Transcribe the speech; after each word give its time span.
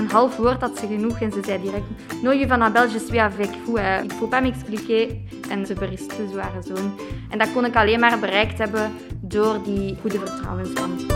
een 0.00 0.10
half 0.10 0.36
woord 0.36 0.60
had 0.60 0.78
ze 0.78 0.86
genoeg 0.86 1.20
en 1.20 1.32
ze 1.32 1.40
zei 1.44 1.62
direct 1.62 1.84
No, 2.22 2.32
je 2.32 2.46
van 2.46 2.62
Abel, 2.62 2.88
je 2.88 2.98
suis 2.98 3.20
avec. 3.20 3.50
Uh, 3.68 4.02
il 4.02 4.10
faut 4.10 4.30
pas 4.30 4.40
m'expliquer. 4.40 5.16
En 5.48 5.66
ze 5.66 5.74
berispte 5.74 6.28
zo 6.32 6.38
haar 6.38 6.62
zoon. 6.62 7.00
En 7.28 7.38
dat 7.38 7.52
kon 7.52 7.64
ik 7.64 7.76
alleen 7.76 8.00
maar 8.00 8.18
bereikt 8.18 8.58
hebben 8.58 8.92
door 9.20 9.62
die 9.62 9.96
goede 10.00 10.18
vertrouwensband. 10.18 11.06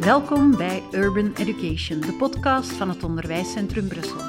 Welkom 0.00 0.56
bij 0.56 0.82
Urban 0.90 1.32
Education, 1.36 2.00
de 2.00 2.12
podcast 2.18 2.72
van 2.72 2.88
het 2.88 3.04
Onderwijscentrum 3.04 3.88
Brussel. 3.88 4.20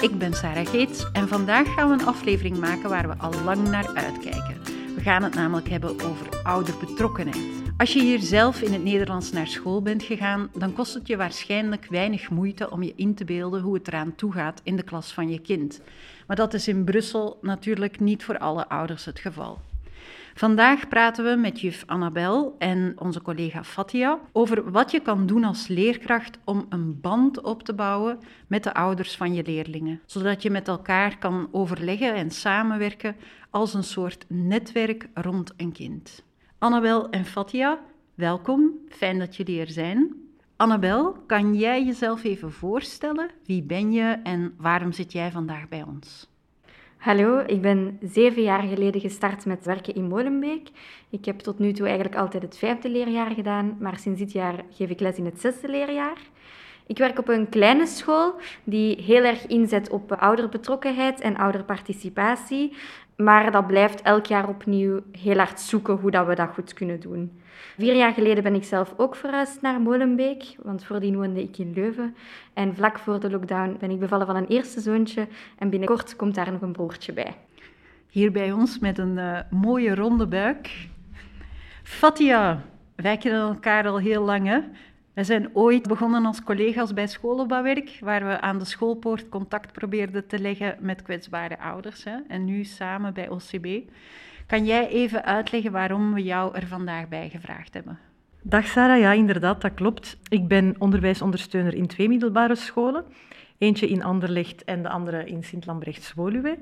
Ik 0.00 0.18
ben 0.18 0.34
Sarah 0.34 0.66
Geets 0.66 1.10
en 1.12 1.28
vandaag 1.28 1.74
gaan 1.74 1.88
we 1.88 1.94
een 1.94 2.06
aflevering 2.06 2.58
maken 2.58 2.88
waar 2.88 3.08
we 3.08 3.14
al 3.18 3.32
lang 3.44 3.68
naar 3.68 3.90
uitkijken. 3.94 4.60
We 4.94 5.00
gaan 5.02 5.22
het 5.22 5.34
namelijk 5.34 5.68
hebben 5.68 5.90
over 5.90 6.26
ouderbetrokkenheid. 6.42 7.65
Als 7.78 7.92
je 7.92 8.02
hier 8.02 8.20
zelf 8.20 8.60
in 8.60 8.72
het 8.72 8.84
Nederlands 8.84 9.32
naar 9.32 9.46
school 9.46 9.82
bent 9.82 10.02
gegaan, 10.02 10.50
dan 10.54 10.72
kost 10.72 10.94
het 10.94 11.06
je 11.06 11.16
waarschijnlijk 11.16 11.86
weinig 11.90 12.30
moeite 12.30 12.70
om 12.70 12.82
je 12.82 12.92
in 12.96 13.14
te 13.14 13.24
beelden 13.24 13.62
hoe 13.62 13.74
het 13.74 13.88
eraan 13.88 14.14
toe 14.14 14.32
gaat 14.32 14.60
in 14.64 14.76
de 14.76 14.82
klas 14.82 15.12
van 15.12 15.28
je 15.28 15.38
kind. 15.38 15.80
Maar 16.26 16.36
dat 16.36 16.54
is 16.54 16.68
in 16.68 16.84
Brussel 16.84 17.38
natuurlijk 17.42 18.00
niet 18.00 18.24
voor 18.24 18.38
alle 18.38 18.68
ouders 18.68 19.04
het 19.04 19.18
geval. 19.18 19.58
Vandaag 20.34 20.88
praten 20.88 21.24
we 21.24 21.40
met 21.40 21.60
juf 21.60 21.82
Annabel 21.86 22.54
en 22.58 22.94
onze 22.98 23.22
collega 23.22 23.64
Fatia 23.64 24.18
over 24.32 24.70
wat 24.70 24.90
je 24.90 25.00
kan 25.00 25.26
doen 25.26 25.44
als 25.44 25.66
leerkracht 25.66 26.38
om 26.44 26.66
een 26.68 27.00
band 27.00 27.40
op 27.40 27.62
te 27.62 27.74
bouwen 27.74 28.18
met 28.46 28.62
de 28.64 28.74
ouders 28.74 29.16
van 29.16 29.34
je 29.34 29.42
leerlingen, 29.44 30.00
zodat 30.06 30.42
je 30.42 30.50
met 30.50 30.68
elkaar 30.68 31.18
kan 31.18 31.48
overleggen 31.52 32.14
en 32.14 32.30
samenwerken 32.30 33.16
als 33.50 33.74
een 33.74 33.84
soort 33.84 34.24
netwerk 34.28 35.08
rond 35.14 35.52
een 35.56 35.72
kind. 35.72 36.24
Annabel 36.58 37.10
en 37.10 37.24
Fatia, 37.24 37.80
welkom. 38.14 38.70
Fijn 38.88 39.18
dat 39.18 39.36
jullie 39.36 39.60
er 39.60 39.70
zijn. 39.70 40.14
Annabel, 40.56 41.16
kan 41.26 41.54
jij 41.54 41.84
jezelf 41.84 42.24
even 42.24 42.52
voorstellen? 42.52 43.30
Wie 43.44 43.62
ben 43.62 43.92
je 43.92 44.18
en 44.22 44.54
waarom 44.58 44.92
zit 44.92 45.12
jij 45.12 45.30
vandaag 45.30 45.68
bij 45.68 45.82
ons? 45.82 46.30
Hallo, 46.96 47.38
ik 47.46 47.60
ben 47.62 47.98
zeven 48.02 48.42
jaar 48.42 48.62
geleden 48.62 49.00
gestart 49.00 49.44
met 49.44 49.64
werken 49.64 49.94
in 49.94 50.08
Molenbeek. 50.08 50.68
Ik 51.10 51.24
heb 51.24 51.38
tot 51.38 51.58
nu 51.58 51.72
toe 51.72 51.86
eigenlijk 51.86 52.16
altijd 52.16 52.42
het 52.42 52.58
vijfde 52.58 52.88
leerjaar 52.88 53.30
gedaan, 53.30 53.76
maar 53.80 53.98
sinds 53.98 54.18
dit 54.18 54.32
jaar 54.32 54.64
geef 54.70 54.90
ik 54.90 55.00
les 55.00 55.16
in 55.16 55.24
het 55.24 55.40
zesde 55.40 55.68
leerjaar. 55.68 56.18
Ik 56.86 56.98
werk 56.98 57.18
op 57.18 57.28
een 57.28 57.48
kleine 57.48 57.86
school 57.86 58.34
die 58.64 59.02
heel 59.02 59.24
erg 59.24 59.46
inzet 59.46 59.90
op 59.90 60.12
ouderbetrokkenheid 60.12 61.20
en 61.20 61.36
ouderparticipatie. 61.36 62.76
Maar 63.16 63.52
dat 63.52 63.66
blijft 63.66 64.02
elk 64.02 64.26
jaar 64.26 64.48
opnieuw 64.48 65.00
heel 65.12 65.36
hard 65.36 65.60
zoeken 65.60 65.94
hoe 65.94 66.10
dat 66.10 66.26
we 66.26 66.34
dat 66.34 66.50
goed 66.54 66.72
kunnen 66.72 67.00
doen. 67.00 67.40
Vier 67.76 67.94
jaar 67.94 68.12
geleden 68.12 68.42
ben 68.42 68.54
ik 68.54 68.64
zelf 68.64 68.94
ook 68.96 69.16
verhuisd 69.16 69.62
naar 69.62 69.80
Molenbeek, 69.80 70.56
want 70.62 70.84
voordien 70.84 71.16
woonde 71.16 71.42
ik 71.42 71.58
in 71.58 71.72
Leuven. 71.72 72.16
En 72.54 72.74
vlak 72.74 72.98
voor 72.98 73.20
de 73.20 73.30
lockdown 73.30 73.76
ben 73.78 73.90
ik 73.90 73.98
bevallen 73.98 74.26
van 74.26 74.36
een 74.36 74.46
eerste 74.46 74.80
zoontje 74.80 75.28
en 75.58 75.70
binnenkort 75.70 76.16
komt 76.16 76.34
daar 76.34 76.52
nog 76.52 76.60
een 76.60 76.72
broertje 76.72 77.12
bij. 77.12 77.34
Hier 78.08 78.32
bij 78.32 78.52
ons 78.52 78.78
met 78.78 78.98
een 78.98 79.16
uh, 79.16 79.38
mooie 79.50 79.94
ronde 79.94 80.26
buik. 80.26 80.88
Fatia, 81.82 82.62
wij 82.94 83.16
kennen 83.16 83.40
elkaar 83.40 83.86
al 83.86 83.98
heel 83.98 84.22
lang? 84.24 84.64
We 85.16 85.24
zijn 85.24 85.50
ooit 85.52 85.88
begonnen 85.88 86.26
als 86.26 86.42
collega's 86.42 86.92
bij 86.92 87.06
schoolopbouwwerk, 87.06 87.98
waar 88.00 88.26
we 88.26 88.40
aan 88.40 88.58
de 88.58 88.64
schoolpoort 88.64 89.28
contact 89.28 89.72
probeerden 89.72 90.26
te 90.26 90.38
leggen 90.38 90.76
met 90.80 91.02
kwetsbare 91.02 91.58
ouders. 91.58 92.04
Hè? 92.04 92.16
En 92.28 92.44
nu 92.44 92.64
samen 92.64 93.14
bij 93.14 93.28
OCB. 93.28 93.66
Kan 94.46 94.64
jij 94.64 94.88
even 94.88 95.24
uitleggen 95.24 95.72
waarom 95.72 96.14
we 96.14 96.22
jou 96.22 96.54
er 96.54 96.66
vandaag 96.66 97.08
bij 97.08 97.28
gevraagd 97.28 97.74
hebben? 97.74 97.98
Dag 98.42 98.66
Sarah, 98.66 98.98
ja 98.98 99.12
inderdaad, 99.12 99.60
dat 99.60 99.74
klopt. 99.74 100.18
Ik 100.28 100.48
ben 100.48 100.74
onderwijsondersteuner 100.78 101.74
in 101.74 101.86
twee 101.86 102.08
middelbare 102.08 102.54
scholen. 102.54 103.04
Eentje 103.58 103.88
in 103.88 104.04
Anderlecht 104.04 104.64
en 104.64 104.82
de 104.82 104.88
andere 104.88 105.24
in 105.24 105.44
Sint-Lambrechts-Woluwe. 105.44 106.58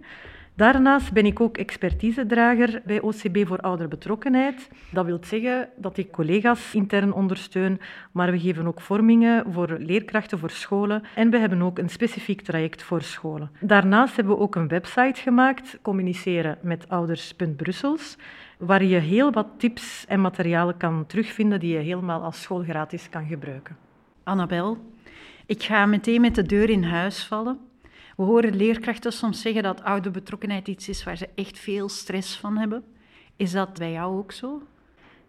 Daarnaast 0.56 1.12
ben 1.12 1.26
ik 1.26 1.40
ook 1.40 1.56
expertisedrager 1.56 2.82
bij 2.84 3.00
OCB 3.00 3.46
voor 3.46 3.58
ouderbetrokkenheid. 3.58 4.70
Dat 4.90 5.04
wil 5.04 5.18
zeggen 5.20 5.68
dat 5.76 5.96
ik 5.96 6.10
collega's 6.10 6.74
intern 6.74 7.12
ondersteun, 7.12 7.80
maar 8.12 8.30
we 8.30 8.38
geven 8.38 8.66
ook 8.66 8.80
vormingen 8.80 9.52
voor 9.52 9.76
leerkrachten 9.78 10.38
voor 10.38 10.50
scholen 10.50 11.02
en 11.14 11.30
we 11.30 11.38
hebben 11.38 11.62
ook 11.62 11.78
een 11.78 11.88
specifiek 11.88 12.40
traject 12.40 12.82
voor 12.82 13.02
scholen. 13.02 13.50
Daarnaast 13.60 14.16
hebben 14.16 14.34
we 14.34 14.40
ook 14.40 14.54
een 14.54 14.68
website 14.68 15.20
gemaakt, 15.20 15.78
communiceren 15.82 16.58
met 16.60 16.88
ouders.brussels, 16.88 18.16
waar 18.58 18.84
je 18.84 18.98
heel 18.98 19.32
wat 19.32 19.48
tips 19.56 20.04
en 20.08 20.20
materialen 20.20 20.76
kan 20.76 21.06
terugvinden 21.06 21.60
die 21.60 21.72
je 21.72 21.82
helemaal 21.82 22.22
als 22.22 22.42
school 22.42 22.62
gratis 22.62 23.08
kan 23.08 23.26
gebruiken. 23.26 23.76
Annabel, 24.22 24.78
ik 25.46 25.62
ga 25.62 25.86
meteen 25.86 26.20
met 26.20 26.34
de 26.34 26.42
deur 26.42 26.70
in 26.70 26.84
huis 26.84 27.24
vallen. 27.24 27.58
We 28.16 28.22
horen 28.22 28.56
leerkrachten 28.56 29.12
soms 29.12 29.40
zeggen 29.40 29.62
dat 29.62 29.82
ouderbetrokkenheid 29.82 30.68
iets 30.68 30.88
is 30.88 31.04
waar 31.04 31.16
ze 31.16 31.28
echt 31.34 31.58
veel 31.58 31.88
stress 31.88 32.36
van 32.36 32.56
hebben. 32.56 32.84
Is 33.36 33.52
dat 33.52 33.78
bij 33.78 33.92
jou 33.92 34.18
ook 34.18 34.32
zo? 34.32 34.62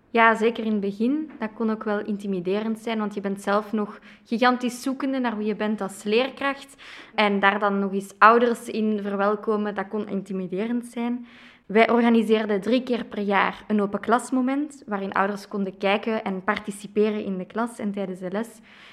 Ja, 0.10 0.36
zeker 0.36 0.66
in 0.66 0.72
het 0.72 0.82
begin. 0.82 1.32
Dat 1.40 1.54
kon 1.54 1.70
ook 1.70 1.84
wel 1.84 2.00
intimiderend 2.00 2.80
zijn, 2.80 3.00
want 3.00 3.14
je 3.14 3.22
bent 3.22 3.42
zelf 3.42 3.72
nog 3.72 4.00
gigantisch 4.26 4.82
zoekende 4.82 5.20
naar 5.20 5.38
wie 5.38 5.48
je 5.48 5.56
bent 5.56 5.82
als 5.82 6.04
leerkracht. 6.04 6.76
En 7.16 7.40
daar 7.40 7.60
dan 7.60 7.80
nog 7.80 7.94
eens 7.94 8.14
ouders 8.18 8.68
in 8.70 9.00
verwelkomen, 9.02 9.76
dat 9.76 9.88
kon 9.88 10.08
intimiderend 10.08 10.86
zijn. 10.86 11.28
Wij 11.66 11.90
organiseerden 11.90 12.62
drie 12.62 12.84
keer 12.84 13.06
per 13.06 13.20
jaar 13.20 13.64
een 13.68 13.82
open 13.82 14.00
klasmoment, 14.00 14.84
waarin 14.86 15.14
ouders 15.14 15.48
konden 15.48 15.78
kijken 15.78 16.24
en 16.24 16.44
participeren 16.44 17.24
in 17.24 17.38
de 17.38 17.46
klas 17.46 17.80
en 17.80 17.92
tijdens 17.92 18.20
de 18.20 18.32
les. 18.32 18.48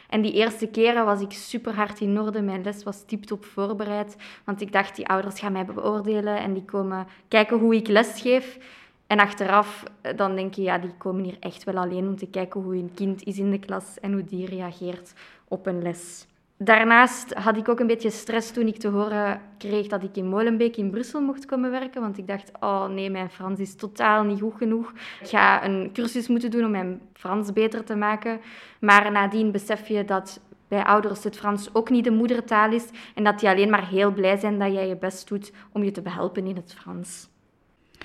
En 0.08 0.22
die 0.22 0.32
eerste 0.32 0.66
keren 0.66 1.04
was 1.04 1.20
ik 1.20 1.32
super 1.32 1.74
hard 1.74 2.00
in 2.00 2.20
orde. 2.20 2.42
Mijn 2.42 2.62
les 2.62 2.82
was 2.82 3.04
op 3.32 3.44
voorbereid, 3.44 4.16
want 4.44 4.60
ik 4.60 4.72
dacht, 4.72 4.96
die 4.96 5.06
ouders 5.06 5.40
gaan 5.40 5.52
mij 5.52 5.64
beoordelen 5.64 6.36
en 6.36 6.52
die 6.52 6.64
komen 6.64 7.06
kijken 7.28 7.58
hoe 7.58 7.74
ik 7.74 7.88
lesgeef. 7.88 8.58
En 9.06 9.18
achteraf 9.18 9.84
eh, 10.00 10.16
dan 10.16 10.36
denk 10.36 10.54
je, 10.54 10.62
ja, 10.62 10.78
die 10.78 10.94
komen 10.98 11.24
hier 11.24 11.36
echt 11.40 11.64
wel 11.64 11.76
alleen 11.76 12.06
om 12.06 12.16
te 12.16 12.30
kijken 12.30 12.60
hoe 12.60 12.74
hun 12.74 12.94
kind 12.94 13.22
is 13.22 13.38
in 13.38 13.50
de 13.50 13.58
klas 13.58 14.00
en 14.00 14.12
hoe 14.12 14.24
die 14.24 14.46
reageert 14.46 15.12
op 15.48 15.66
een 15.66 15.82
les. 15.82 16.26
Daarnaast 16.64 17.34
had 17.34 17.56
ik 17.56 17.68
ook 17.68 17.80
een 17.80 17.86
beetje 17.86 18.10
stress 18.10 18.50
toen 18.50 18.66
ik 18.66 18.76
te 18.76 18.88
horen 18.88 19.40
kreeg 19.58 19.86
dat 19.86 20.02
ik 20.02 20.16
in 20.16 20.28
Molenbeek 20.28 20.76
in 20.76 20.90
Brussel 20.90 21.20
mocht 21.20 21.44
komen 21.44 21.70
werken. 21.70 22.00
Want 22.00 22.18
ik 22.18 22.26
dacht, 22.26 22.50
oh 22.60 22.88
nee, 22.88 23.10
mijn 23.10 23.30
Frans 23.30 23.60
is 23.60 23.74
totaal 23.74 24.24
niet 24.24 24.40
goed 24.40 24.54
genoeg. 24.56 24.92
Ik 25.20 25.28
ga 25.28 25.64
een 25.64 25.90
cursus 25.92 26.28
moeten 26.28 26.50
doen 26.50 26.64
om 26.64 26.70
mijn 26.70 27.00
Frans 27.12 27.52
beter 27.52 27.84
te 27.84 27.94
maken. 27.94 28.40
Maar 28.80 29.12
nadien 29.12 29.50
besef 29.50 29.88
je 29.88 30.04
dat 30.04 30.40
bij 30.68 30.84
ouders 30.84 31.24
het 31.24 31.36
Frans 31.36 31.74
ook 31.74 31.90
niet 31.90 32.04
de 32.04 32.10
moedertaal 32.10 32.72
is. 32.72 32.88
En 33.14 33.24
dat 33.24 33.40
die 33.40 33.48
alleen 33.48 33.70
maar 33.70 33.88
heel 33.88 34.12
blij 34.12 34.36
zijn 34.36 34.58
dat 34.58 34.72
jij 34.72 34.88
je 34.88 34.96
best 34.96 35.28
doet 35.28 35.52
om 35.72 35.84
je 35.84 35.90
te 35.90 36.02
behelpen 36.02 36.46
in 36.46 36.56
het 36.56 36.74
Frans. 36.78 37.28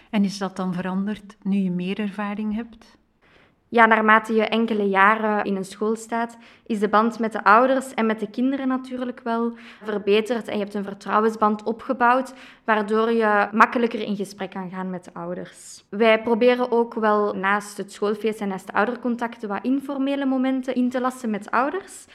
En 0.09 0.23
is 0.23 0.37
dat 0.37 0.55
dan 0.55 0.73
veranderd 0.73 1.37
nu 1.43 1.57
je 1.57 1.71
meer 1.71 1.99
ervaring 1.99 2.55
hebt? 2.55 2.97
Ja, 3.69 3.85
naarmate 3.85 4.33
je 4.33 4.43
enkele 4.43 4.89
jaren 4.89 5.43
in 5.43 5.55
een 5.55 5.65
school 5.65 5.95
staat, 5.95 6.37
is 6.65 6.79
de 6.79 6.89
band 6.89 7.19
met 7.19 7.31
de 7.31 7.43
ouders 7.43 7.93
en 7.93 8.05
met 8.05 8.19
de 8.19 8.29
kinderen 8.29 8.67
natuurlijk 8.67 9.21
wel 9.23 9.53
verbeterd. 9.83 10.47
En 10.47 10.53
je 10.53 10.63
hebt 10.63 10.73
een 10.73 10.83
vertrouwensband 10.83 11.63
opgebouwd, 11.63 12.33
waardoor 12.63 13.11
je 13.11 13.47
makkelijker 13.51 13.99
in 13.99 14.15
gesprek 14.15 14.49
kan 14.49 14.69
gaan 14.69 14.89
met 14.89 15.03
de 15.03 15.13
ouders. 15.13 15.83
Wij 15.89 16.21
proberen 16.21 16.71
ook 16.71 16.93
wel 16.93 17.33
naast 17.33 17.77
het 17.77 17.91
schoolfeest 17.91 18.41
en 18.41 18.47
naast 18.47 18.67
de 18.67 18.73
oudercontacten 18.73 19.49
wat 19.49 19.63
informele 19.63 20.25
momenten 20.25 20.75
in 20.75 20.89
te 20.89 21.01
lassen 21.01 21.29
met 21.29 21.51
ouders. 21.51 22.05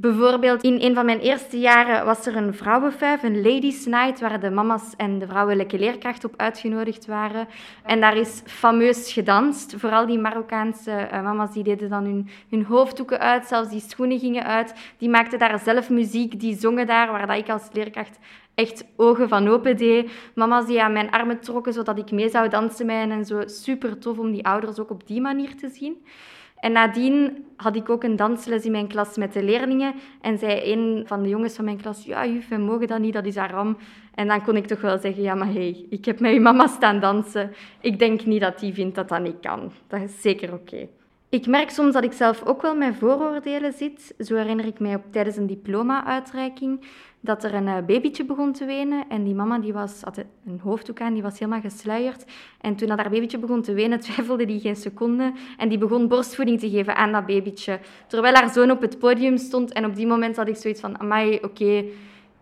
Bijvoorbeeld 0.00 0.62
in 0.62 0.80
een 0.80 0.94
van 0.94 1.04
mijn 1.04 1.20
eerste 1.20 1.58
jaren 1.58 2.04
was 2.04 2.26
er 2.26 2.36
een 2.36 2.54
vrouwenvijf, 2.54 3.22
een 3.22 3.42
ladies 3.42 3.86
night, 3.86 4.20
waar 4.20 4.40
de 4.40 4.50
mama's 4.50 4.94
en 4.96 5.18
de 5.18 5.26
vrouwelijke 5.26 5.78
leerkrachten 5.78 6.28
op 6.28 6.40
uitgenodigd 6.40 7.06
waren. 7.06 7.48
En 7.84 8.00
daar 8.00 8.16
is 8.16 8.42
fameus 8.46 9.12
gedanst. 9.12 9.74
Vooral 9.76 10.06
die 10.06 10.18
Marokkaanse 10.18 11.08
uh, 11.12 11.22
mama's 11.22 11.52
die 11.52 11.62
deden 11.62 11.88
dan 11.88 12.04
hun, 12.04 12.28
hun 12.50 12.64
hoofddoeken 12.64 13.18
uit, 13.18 13.46
zelfs 13.46 13.70
die 13.70 13.82
schoenen 13.86 14.18
gingen 14.18 14.44
uit. 14.44 14.74
Die 14.98 15.08
maakten 15.08 15.38
daar 15.38 15.58
zelf 15.58 15.90
muziek, 15.90 16.40
die 16.40 16.58
zongen 16.58 16.86
daar, 16.86 17.10
waar 17.12 17.26
dat 17.26 17.38
ik 17.38 17.48
als 17.48 17.68
leerkracht 17.72 18.18
echt 18.54 18.84
ogen 18.96 19.28
van 19.28 19.48
open 19.48 19.76
deed. 19.76 20.10
Mama's 20.34 20.66
die 20.66 20.82
aan 20.82 20.92
mijn 20.92 21.10
armen 21.10 21.40
trokken, 21.40 21.72
zodat 21.72 21.98
ik 21.98 22.10
mee 22.10 22.28
zou 22.28 22.48
dansen 22.48 22.86
met 22.86 22.96
hen 22.96 23.10
en 23.10 23.24
zo. 23.24 23.42
Super 23.46 23.98
tof 23.98 24.18
om 24.18 24.32
die 24.32 24.46
ouders 24.46 24.78
ook 24.78 24.90
op 24.90 25.06
die 25.06 25.20
manier 25.20 25.56
te 25.56 25.68
zien. 25.68 25.96
En 26.60 26.72
nadien 26.72 27.44
had 27.56 27.76
ik 27.76 27.90
ook 27.90 28.02
een 28.02 28.16
dansles 28.16 28.64
in 28.64 28.70
mijn 28.72 28.88
klas 28.88 29.16
met 29.16 29.32
de 29.32 29.42
leerlingen. 29.42 29.94
En 30.20 30.38
zei 30.38 30.72
een 30.72 31.02
van 31.06 31.22
de 31.22 31.28
jongens 31.28 31.54
van 31.54 31.64
mijn 31.64 31.80
klas, 31.80 32.04
ja 32.04 32.26
juf, 32.26 32.48
we 32.48 32.56
mogen 32.56 32.86
dat 32.86 33.00
niet, 33.00 33.12
dat 33.12 33.26
is 33.26 33.36
haram. 33.36 33.76
En 34.14 34.28
dan 34.28 34.42
kon 34.42 34.56
ik 34.56 34.66
toch 34.66 34.80
wel 34.80 34.98
zeggen, 34.98 35.22
ja 35.22 35.34
maar 35.34 35.46
hé, 35.46 35.52
hey, 35.52 35.86
ik 35.90 36.04
heb 36.04 36.20
met 36.20 36.34
uw 36.34 36.40
mama 36.40 36.66
staan 36.66 37.00
dansen. 37.00 37.52
Ik 37.80 37.98
denk 37.98 38.24
niet 38.24 38.40
dat 38.40 38.58
die 38.58 38.74
vindt 38.74 38.94
dat 38.94 39.08
dat 39.08 39.22
niet 39.22 39.40
kan. 39.40 39.72
Dat 39.88 40.00
is 40.00 40.20
zeker 40.20 40.52
oké. 40.52 40.88
Ik 41.30 41.46
merk 41.46 41.70
soms 41.70 41.92
dat 41.92 42.04
ik 42.04 42.12
zelf 42.12 42.44
ook 42.44 42.62
wel 42.62 42.74
met 42.74 42.96
vooroordelen 42.96 43.72
zit. 43.72 44.14
Zo 44.18 44.34
herinner 44.34 44.66
ik 44.66 44.80
mij 44.80 44.94
op, 44.94 45.02
tijdens 45.10 45.36
een 45.36 45.46
diploma-uitreiking 45.46 46.80
dat 47.20 47.44
er 47.44 47.54
een 47.54 47.66
uh, 47.66 47.76
babytje 47.86 48.24
begon 48.24 48.52
te 48.52 48.64
wenen. 48.64 49.04
En 49.08 49.24
die 49.24 49.34
mama 49.34 49.58
die 49.58 49.72
was, 49.72 50.02
had 50.02 50.24
een 50.46 50.60
hoofddoek 50.62 51.00
aan, 51.00 51.12
die 51.12 51.22
was 51.22 51.38
helemaal 51.38 51.60
gesluierd. 51.60 52.24
En 52.60 52.76
toen 52.76 52.88
dat 52.88 52.98
haar 52.98 53.10
babytje 53.10 53.38
begon 53.38 53.62
te 53.62 53.72
wenen, 53.72 54.00
twijfelde 54.06 54.44
die 54.44 54.60
geen 54.60 54.76
seconde. 54.76 55.32
En 55.56 55.68
die 55.68 55.78
begon 55.78 56.08
borstvoeding 56.08 56.60
te 56.60 56.70
geven 56.70 56.96
aan 56.96 57.12
dat 57.12 57.26
babytje. 57.26 57.78
Terwijl 58.06 58.34
haar 58.34 58.50
zoon 58.50 58.70
op 58.70 58.80
het 58.80 58.98
podium 58.98 59.36
stond. 59.36 59.72
En 59.72 59.84
op 59.84 59.94
die 59.94 60.06
moment 60.06 60.36
had 60.36 60.48
ik 60.48 60.56
zoiets 60.56 60.80
van, 60.80 61.00
amai, 61.00 61.38
oké, 61.42 61.84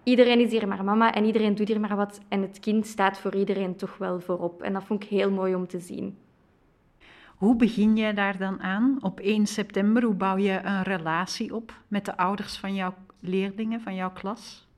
iedereen 0.03 0.41
is 0.41 0.51
hier 0.51 0.69
maar 0.69 0.85
mama 0.85 1.15
en 1.15 1.25
iedereen 1.25 1.55
doet 1.55 1.69
hier 1.69 1.81
maar 1.81 1.97
wat. 1.97 2.21
En 2.29 2.43
het 2.43 2.61
kind 2.61 2.87
staat 2.87 3.19
voor 3.19 3.35
iedereen 3.35 3.77
toch 3.77 3.97
wel 3.99 4.21
voorop. 4.21 4.63
En 4.63 4.73
dat 4.73 4.85
vond 4.85 5.03
ik 5.03 5.09
heel 5.09 5.31
mooi 5.31 5.55
om 5.55 5.67
te 5.67 5.79
zien. 5.79 6.28
Hoe 7.39 7.57
begin 7.57 7.97
jij 7.97 8.15
daar 8.15 8.39
dan 8.39 8.63
aan? 8.63 8.99
Op 9.01 9.21
1 9.21 9.47
september, 9.47 10.03
hoe 10.03 10.15
bouw 10.15 10.37
je 10.37 10.61
een 10.63 10.83
relatie 10.83 11.55
op 11.55 11.73
met 11.89 12.05
de 12.05 12.17
ouders 12.17 12.57
van 12.57 12.75
jouw 12.75 12.95
leerlingen, 13.21 13.81
van 13.81 13.95
jouw 13.95 14.13
klas? 14.13 14.69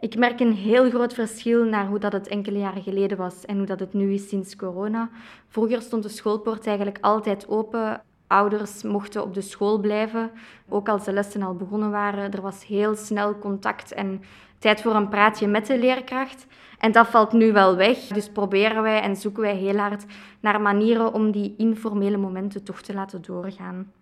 Ik 0.00 0.16
merk 0.16 0.40
een 0.40 0.52
heel 0.52 0.90
groot 0.90 1.14
verschil 1.14 1.64
naar 1.64 1.86
hoe 1.86 1.98
dat 1.98 2.12
het 2.12 2.28
enkele 2.28 2.58
jaren 2.58 2.82
geleden 2.82 3.16
was 3.16 3.44
en 3.44 3.56
hoe 3.56 3.66
dat 3.66 3.80
het 3.80 3.92
nu 3.92 4.12
is 4.12 4.28
sinds 4.28 4.56
corona. 4.56 5.10
Vroeger 5.48 5.82
stond 5.82 6.02
de 6.02 6.08
schoolpoort 6.08 6.66
eigenlijk 6.66 6.98
altijd 7.00 7.48
open. 7.48 8.02
Ouders 8.26 8.82
mochten 8.82 9.22
op 9.22 9.34
de 9.34 9.40
school 9.40 9.78
blijven, 9.78 10.30
ook 10.68 10.88
als 10.88 11.04
de 11.04 11.12
lessen 11.12 11.42
al 11.42 11.54
begonnen 11.54 11.90
waren. 11.90 12.32
Er 12.32 12.42
was 12.42 12.66
heel 12.66 12.96
snel 12.96 13.38
contact 13.38 13.92
en 13.92 14.22
tijd 14.64 14.82
voor 14.82 14.94
een 14.94 15.08
praatje 15.08 15.46
met 15.46 15.66
de 15.66 15.78
leerkracht. 15.78 16.46
En 16.78 16.92
dat 16.92 17.06
valt 17.06 17.32
nu 17.32 17.52
wel 17.52 17.76
weg. 17.76 17.98
Dus 17.98 18.28
proberen 18.28 18.82
wij 18.82 19.00
en 19.00 19.16
zoeken 19.16 19.42
wij 19.42 19.54
heel 19.54 19.76
hard 19.76 20.04
naar 20.40 20.60
manieren 20.60 21.12
om 21.12 21.30
die 21.30 21.54
informele 21.56 22.16
momenten 22.16 22.64
toch 22.64 22.80
te 22.82 22.94
laten 22.94 23.22
doorgaan. 23.22 23.92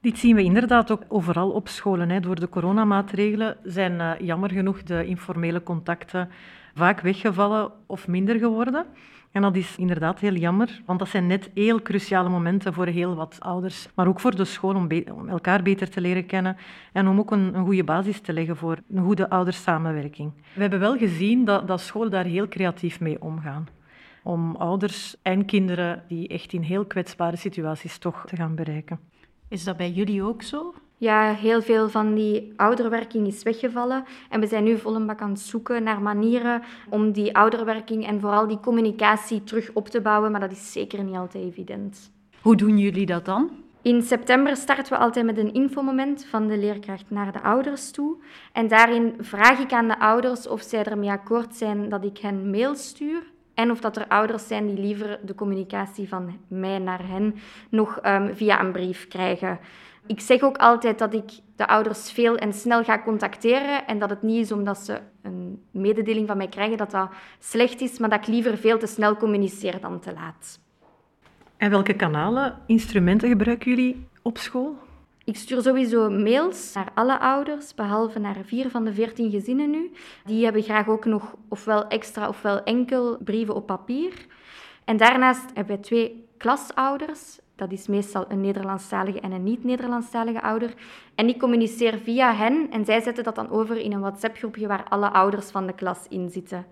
Dit 0.00 0.18
zien 0.18 0.36
we 0.36 0.42
inderdaad 0.42 0.90
ook 0.90 1.02
overal 1.08 1.50
op 1.50 1.68
scholen. 1.68 2.10
Hè. 2.10 2.20
Door 2.20 2.40
de 2.40 2.48
coronamaatregelen 2.48 3.56
zijn 3.62 3.92
uh, 3.92 4.10
jammer 4.18 4.50
genoeg 4.50 4.82
de 4.82 5.06
informele 5.06 5.62
contacten 5.62 6.28
vaak 6.74 7.00
weggevallen 7.00 7.70
of 7.86 8.08
minder 8.08 8.38
geworden. 8.38 8.86
En 9.32 9.42
dat 9.42 9.56
is 9.56 9.76
inderdaad 9.76 10.20
heel 10.20 10.34
jammer, 10.34 10.82
want 10.86 10.98
dat 10.98 11.08
zijn 11.08 11.26
net 11.26 11.50
heel 11.54 11.82
cruciale 11.82 12.28
momenten 12.28 12.72
voor 12.72 12.86
heel 12.86 13.14
wat 13.14 13.36
ouders, 13.38 13.88
maar 13.94 14.08
ook 14.08 14.20
voor 14.20 14.36
de 14.36 14.44
school 14.44 14.74
om, 14.74 14.90
elkaar 15.28 15.62
beter 15.62 15.90
te 15.90 16.00
leren 16.00 16.26
kennen 16.26 16.56
en 16.92 17.08
om 17.08 17.18
ook 17.18 17.30
een, 17.30 17.54
goede 17.54 17.84
basis 17.84 18.20
te 18.20 18.32
leggen 18.32 18.56
voor 18.56 18.78
een 18.90 19.04
goede 19.04 19.30
oudersamenwerking. 19.30 20.32
We 20.54 20.60
hebben 20.60 20.80
wel 20.80 20.96
gezien 20.96 21.44
dat, 21.44 21.68
dat 21.68 21.80
scholen 21.80 22.10
daar 22.10 22.24
heel 22.24 22.48
creatief 22.48 23.00
mee 23.00 23.22
omgaan. 23.22 23.68
Om 24.22 24.56
ouders 24.56 25.16
en 25.22 25.44
kinderen 25.44 26.02
die 26.08 26.28
echt 26.28 26.52
in 26.52 26.62
heel 26.62 26.84
kwetsbare 26.84 27.36
situaties 27.36 27.98
toch 27.98 28.24
te 28.26 28.36
gaan 28.36 28.54
bereiken. 28.54 29.00
Is 29.48 29.64
dat 29.64 29.76
bij 29.76 29.90
jullie 29.90 30.22
ook 30.22 30.42
zo? 30.42 30.74
Ja, 31.02 31.34
heel 31.34 31.62
veel 31.62 31.88
van 31.88 32.14
die 32.14 32.52
ouderwerking 32.56 33.26
is 33.26 33.42
weggevallen. 33.42 34.04
En 34.28 34.40
we 34.40 34.46
zijn 34.46 34.64
nu 34.64 34.78
vol 34.78 34.94
een 34.94 35.06
bak 35.06 35.20
aan 35.20 35.30
het 35.30 35.40
zoeken 35.40 35.82
naar 35.82 36.02
manieren 36.02 36.62
om 36.88 37.12
die 37.12 37.36
ouderwerking 37.36 38.06
en 38.06 38.20
vooral 38.20 38.46
die 38.46 38.60
communicatie 38.60 39.44
terug 39.44 39.70
op 39.72 39.88
te 39.88 40.00
bouwen. 40.00 40.30
Maar 40.30 40.40
dat 40.40 40.52
is 40.52 40.72
zeker 40.72 41.04
niet 41.04 41.16
altijd 41.16 41.44
evident. 41.44 42.10
Hoe 42.40 42.56
doen 42.56 42.78
jullie 42.78 43.06
dat 43.06 43.24
dan? 43.24 43.50
In 43.82 44.02
september 44.02 44.56
starten 44.56 44.92
we 44.92 44.98
altijd 44.98 45.24
met 45.24 45.38
een 45.38 45.52
infomoment 45.52 46.24
van 46.24 46.46
de 46.46 46.58
leerkracht 46.58 47.10
naar 47.10 47.32
de 47.32 47.42
ouders 47.42 47.90
toe. 47.90 48.16
En 48.52 48.68
daarin 48.68 49.14
vraag 49.18 49.58
ik 49.58 49.72
aan 49.72 49.88
de 49.88 49.98
ouders 49.98 50.48
of 50.48 50.62
zij 50.62 50.84
ermee 50.84 51.10
akkoord 51.10 51.54
zijn 51.54 51.88
dat 51.88 52.04
ik 52.04 52.18
hen 52.18 52.50
mail 52.50 52.74
stuur. 52.74 53.31
En 53.54 53.70
of 53.70 53.80
dat 53.80 53.96
er 53.96 54.08
ouders 54.08 54.46
zijn 54.46 54.66
die 54.66 54.78
liever 54.78 55.18
de 55.22 55.34
communicatie 55.34 56.08
van 56.08 56.38
mij 56.48 56.78
naar 56.78 57.08
hen 57.08 57.34
nog 57.70 57.98
um, 58.06 58.36
via 58.36 58.60
een 58.60 58.72
brief 58.72 59.08
krijgen. 59.08 59.58
Ik 60.06 60.20
zeg 60.20 60.42
ook 60.42 60.56
altijd 60.56 60.98
dat 60.98 61.14
ik 61.14 61.30
de 61.56 61.66
ouders 61.66 62.12
veel 62.12 62.36
en 62.36 62.52
snel 62.52 62.84
ga 62.84 63.02
contacteren 63.02 63.86
en 63.86 63.98
dat 63.98 64.10
het 64.10 64.22
niet 64.22 64.44
is 64.44 64.52
omdat 64.52 64.78
ze 64.78 65.00
een 65.22 65.62
mededeling 65.70 66.26
van 66.26 66.36
mij 66.36 66.48
krijgen 66.48 66.76
dat 66.76 66.90
dat 66.90 67.10
slecht 67.38 67.80
is, 67.80 67.98
maar 67.98 68.10
dat 68.10 68.18
ik 68.18 68.26
liever 68.26 68.56
veel 68.58 68.78
te 68.78 68.86
snel 68.86 69.16
communiceer 69.16 69.80
dan 69.80 70.00
te 70.00 70.12
laat. 70.12 70.60
En 71.56 71.70
welke 71.70 71.94
kanalen, 71.94 72.58
instrumenten 72.66 73.28
gebruiken 73.28 73.70
jullie 73.70 74.06
op 74.22 74.38
school? 74.38 74.76
Ik 75.24 75.36
stuur 75.36 75.62
sowieso 75.62 76.10
mails 76.10 76.72
naar 76.74 76.90
alle 76.94 77.18
ouders, 77.18 77.74
behalve 77.74 78.18
naar 78.18 78.36
vier 78.44 78.70
van 78.70 78.84
de 78.84 78.92
veertien 78.92 79.30
gezinnen 79.30 79.70
nu. 79.70 79.92
Die 80.24 80.44
hebben 80.44 80.62
graag 80.62 80.88
ook 80.88 81.04
nog 81.04 81.34
ofwel 81.48 81.88
extra 81.88 82.28
ofwel 82.28 82.62
enkel 82.62 83.18
brieven 83.24 83.54
op 83.54 83.66
papier. 83.66 84.26
En 84.84 84.96
daarnaast 84.96 85.44
hebben 85.54 85.74
wij 85.74 85.84
twee 85.84 86.28
klasouders. 86.36 87.40
Dat 87.56 87.72
is 87.72 87.86
meestal 87.86 88.24
een 88.28 88.40
Nederlandstalige 88.40 89.20
en 89.20 89.32
een 89.32 89.42
niet-Nederlandstalige 89.42 90.42
ouder. 90.42 90.74
En 91.14 91.28
ik 91.28 91.38
communiceer 91.38 91.98
via 91.98 92.34
hen 92.34 92.70
en 92.70 92.84
zij 92.84 93.00
zetten 93.00 93.24
dat 93.24 93.34
dan 93.34 93.50
over 93.50 93.76
in 93.76 93.92
een 93.92 94.00
WhatsApp-groepje 94.00 94.66
waar 94.66 94.84
alle 94.88 95.10
ouders 95.10 95.50
van 95.50 95.66
de 95.66 95.74
klas 95.74 96.06
in 96.08 96.30
zitten. 96.30 96.66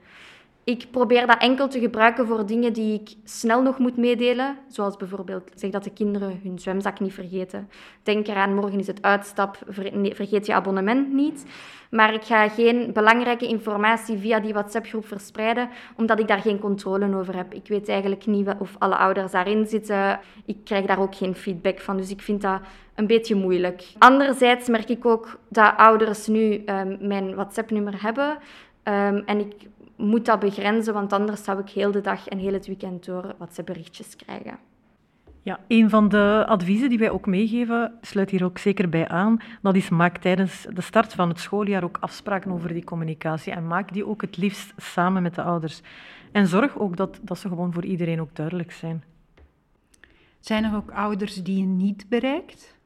Ik 0.65 0.87
probeer 0.91 1.27
dat 1.27 1.41
enkel 1.41 1.69
te 1.69 1.81
gebruiken 1.81 2.27
voor 2.27 2.47
dingen 2.47 2.73
die 2.73 3.01
ik 3.01 3.15
snel 3.25 3.63
nog 3.63 3.79
moet 3.79 3.97
meedelen. 3.97 4.57
Zoals 4.69 4.97
bijvoorbeeld 4.97 5.51
zeg 5.55 5.71
dat 5.71 5.85
de 5.85 5.93
kinderen 5.93 6.41
hun 6.43 6.59
zwemzak 6.59 7.01
niet 7.01 7.15
vergeten. 7.15 7.69
Denk 8.03 8.27
eraan, 8.27 8.55
morgen 8.55 8.79
is 8.79 8.87
het 8.87 9.03
uitstap, 9.03 9.59
vergeet 9.69 10.47
je 10.47 10.55
abonnement 10.55 11.13
niet. 11.13 11.45
Maar 11.91 12.15
ik 12.15 12.23
ga 12.23 12.49
geen 12.49 12.93
belangrijke 12.93 13.47
informatie 13.47 14.19
via 14.19 14.41
die 14.41 14.53
WhatsApp-groep 14.53 15.07
verspreiden, 15.07 15.69
omdat 15.97 16.21
ik 16.21 16.29
daar 16.29 16.41
geen 16.41 16.59
controle 16.59 17.17
over 17.17 17.37
heb. 17.37 17.55
Ik 17.55 17.69
weet 17.69 17.89
eigenlijk 17.89 18.27
niet 18.27 18.49
of 18.59 18.77
alle 18.79 18.97
ouders 18.97 19.33
daarin 19.33 19.67
zitten. 19.67 20.21
Ik 20.45 20.57
krijg 20.65 20.87
daar 20.87 21.01
ook 21.01 21.15
geen 21.15 21.35
feedback 21.35 21.81
van, 21.81 21.97
dus 21.97 22.11
ik 22.11 22.21
vind 22.21 22.43
dat 22.43 22.61
een 22.95 23.07
beetje 23.07 23.35
moeilijk. 23.35 23.85
Anderzijds 23.99 24.69
merk 24.69 24.89
ik 24.89 25.07
ook 25.07 25.39
dat 25.49 25.73
ouders 25.77 26.27
nu 26.27 26.63
um, 26.67 26.97
mijn 27.01 27.35
WhatsApp-nummer 27.35 28.03
hebben. 28.03 28.39
Um, 28.85 29.23
en 29.27 29.39
ik 29.39 29.55
moet 30.01 30.25
dat 30.25 30.41
begrenzen, 30.41 30.95
want 30.95 31.13
anders 31.13 31.45
zou 31.45 31.61
ik 31.61 31.69
heel 31.69 31.93
de 31.93 32.01
dag 32.01 32.29
en 32.29 32.39
heel 32.39 32.53
het 32.53 32.67
weekend 32.67 33.05
door 33.05 33.35
WhatsApp-berichtjes 33.39 34.17
krijgen. 34.17 34.59
Ja, 35.43 35.61
een 35.69 35.91
van 35.91 36.09
de 36.09 36.45
adviezen 36.49 36.89
die 36.89 36.99
wij 36.99 37.11
ook 37.11 37.27
meegeven, 37.27 37.93
sluit 38.01 38.31
hier 38.31 38.45
ook 38.45 38.59
zeker 38.59 38.89
bij 38.89 39.09
aan, 39.09 39.41
dat 39.63 39.77
is 39.77 39.89
maak 39.89 40.19
tijdens 40.19 40.67
de 40.73 40.81
start 40.81 41.15
van 41.15 41.29
het 41.29 41.41
schooljaar 41.41 41.85
ook 41.85 41.99
afspraken 42.01 42.53
over 42.53 42.73
die 42.73 42.85
communicatie 42.85 43.53
en 43.53 43.67
maak 43.67 43.93
die 43.93 44.07
ook 44.07 44.21
het 44.21 44.37
liefst 44.37 44.73
samen 44.77 45.23
met 45.23 45.35
de 45.35 45.43
ouders. 45.43 45.81
En 46.33 46.47
zorg 46.47 46.79
ook 46.79 46.97
dat, 46.97 47.21
dat 47.23 47.39
ze 47.39 47.49
gewoon 47.49 47.73
voor 47.73 47.85
iedereen 47.85 48.21
ook 48.21 48.37
duidelijk 48.37 48.73
zijn. 48.73 49.05
Zijn 50.41 50.65
er 50.65 50.77
ook 50.77 50.91
ouders 50.91 51.35
die 51.35 51.59
je 51.59 51.67
niet 51.67 52.09
bereikt? 52.09 52.79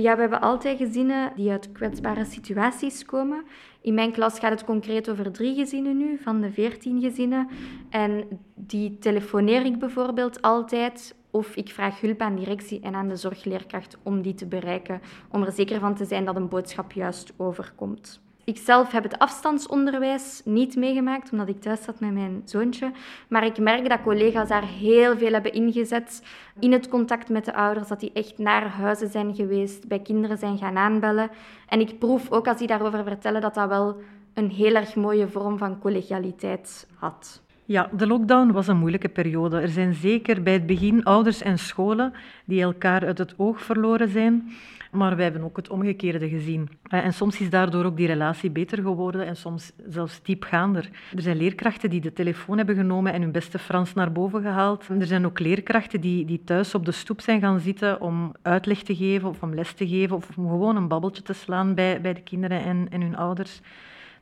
Ja, 0.00 0.14
we 0.14 0.20
hebben 0.20 0.40
altijd 0.40 0.78
gezinnen 0.78 1.32
die 1.36 1.50
uit 1.50 1.72
kwetsbare 1.72 2.24
situaties 2.24 3.04
komen. 3.04 3.44
In 3.80 3.94
mijn 3.94 4.12
klas 4.12 4.38
gaat 4.38 4.50
het 4.50 4.64
concreet 4.64 5.10
over 5.10 5.32
drie 5.32 5.54
gezinnen 5.54 5.96
nu, 5.96 6.18
van 6.18 6.40
de 6.40 6.52
veertien 6.52 7.00
gezinnen. 7.00 7.48
En 7.90 8.24
die 8.54 8.98
telefoneer 8.98 9.64
ik 9.64 9.78
bijvoorbeeld 9.78 10.42
altijd 10.42 11.14
of 11.30 11.56
ik 11.56 11.68
vraag 11.68 12.00
hulp 12.00 12.20
aan 12.20 12.36
directie 12.36 12.80
en 12.80 12.94
aan 12.94 13.08
de 13.08 13.16
zorgleerkracht 13.16 13.98
om 14.02 14.22
die 14.22 14.34
te 14.34 14.46
bereiken, 14.46 15.00
om 15.30 15.42
er 15.42 15.52
zeker 15.52 15.80
van 15.80 15.94
te 15.94 16.04
zijn 16.04 16.24
dat 16.24 16.36
een 16.36 16.48
boodschap 16.48 16.92
juist 16.92 17.32
overkomt. 17.36 18.20
Ik 18.50 18.58
zelf 18.58 18.92
heb 18.92 19.02
het 19.02 19.18
afstandsonderwijs 19.18 20.42
niet 20.44 20.76
meegemaakt, 20.76 21.32
omdat 21.32 21.48
ik 21.48 21.60
thuis 21.60 21.82
zat 21.82 22.00
met 22.00 22.12
mijn 22.12 22.42
zoontje. 22.44 22.90
Maar 23.28 23.44
ik 23.44 23.58
merk 23.58 23.88
dat 23.88 24.02
collega's 24.02 24.48
daar 24.48 24.64
heel 24.64 25.16
veel 25.16 25.32
hebben 25.32 25.52
ingezet 25.52 26.22
in 26.58 26.72
het 26.72 26.88
contact 26.88 27.28
met 27.28 27.44
de 27.44 27.54
ouders, 27.54 27.88
dat 27.88 28.00
die 28.00 28.12
echt 28.12 28.38
naar 28.38 28.68
huizen 28.68 29.08
zijn 29.08 29.34
geweest, 29.34 29.88
bij 29.88 29.98
kinderen 29.98 30.38
zijn 30.38 30.58
gaan 30.58 30.76
aanbellen. 30.76 31.30
En 31.68 31.80
ik 31.80 31.98
proef 31.98 32.30
ook 32.30 32.48
als 32.48 32.58
die 32.58 32.66
daarover 32.66 33.04
vertellen 33.04 33.40
dat 33.40 33.54
dat 33.54 33.68
wel 33.68 34.00
een 34.34 34.50
heel 34.50 34.74
erg 34.74 34.94
mooie 34.94 35.28
vorm 35.28 35.58
van 35.58 35.78
collegialiteit 35.78 36.86
had. 36.94 37.42
Ja, 37.64 37.90
de 37.92 38.06
lockdown 38.06 38.52
was 38.52 38.66
een 38.66 38.78
moeilijke 38.78 39.08
periode. 39.08 39.60
Er 39.60 39.68
zijn 39.68 39.94
zeker 39.94 40.42
bij 40.42 40.52
het 40.52 40.66
begin 40.66 41.04
ouders 41.04 41.42
en 41.42 41.58
scholen 41.58 42.12
die 42.44 42.62
elkaar 42.62 43.06
uit 43.06 43.18
het 43.18 43.34
oog 43.36 43.62
verloren 43.62 44.08
zijn. 44.08 44.52
Maar 44.90 45.16
wij 45.16 45.24
hebben 45.24 45.44
ook 45.44 45.56
het 45.56 45.68
omgekeerde 45.68 46.28
gezien. 46.28 46.68
Eh, 46.82 47.04
en 47.04 47.12
soms 47.12 47.40
is 47.40 47.50
daardoor 47.50 47.84
ook 47.84 47.96
die 47.96 48.06
relatie 48.06 48.50
beter 48.50 48.82
geworden 48.82 49.26
en 49.26 49.36
soms 49.36 49.72
zelfs 49.88 50.22
diepgaander. 50.22 50.90
Er 51.16 51.22
zijn 51.22 51.36
leerkrachten 51.36 51.90
die 51.90 52.00
de 52.00 52.12
telefoon 52.12 52.56
hebben 52.56 52.76
genomen 52.76 53.12
en 53.12 53.22
hun 53.22 53.32
beste 53.32 53.58
Frans 53.58 53.94
naar 53.94 54.12
boven 54.12 54.42
gehaald. 54.42 54.88
Er 54.88 55.06
zijn 55.06 55.26
ook 55.26 55.38
leerkrachten 55.38 56.00
die, 56.00 56.24
die 56.24 56.44
thuis 56.44 56.74
op 56.74 56.84
de 56.84 56.92
stoep 56.92 57.20
zijn 57.20 57.40
gaan 57.40 57.60
zitten 57.60 58.00
om 58.00 58.32
uitleg 58.42 58.82
te 58.82 58.96
geven 58.96 59.28
of 59.28 59.42
om 59.42 59.54
les 59.54 59.72
te 59.72 59.88
geven 59.88 60.16
of 60.16 60.28
om 60.36 60.48
gewoon 60.48 60.76
een 60.76 60.88
babbeltje 60.88 61.22
te 61.22 61.32
slaan 61.32 61.74
bij, 61.74 62.00
bij 62.00 62.14
de 62.14 62.22
kinderen 62.22 62.64
en, 62.64 62.86
en 62.90 63.00
hun 63.00 63.16
ouders. 63.16 63.60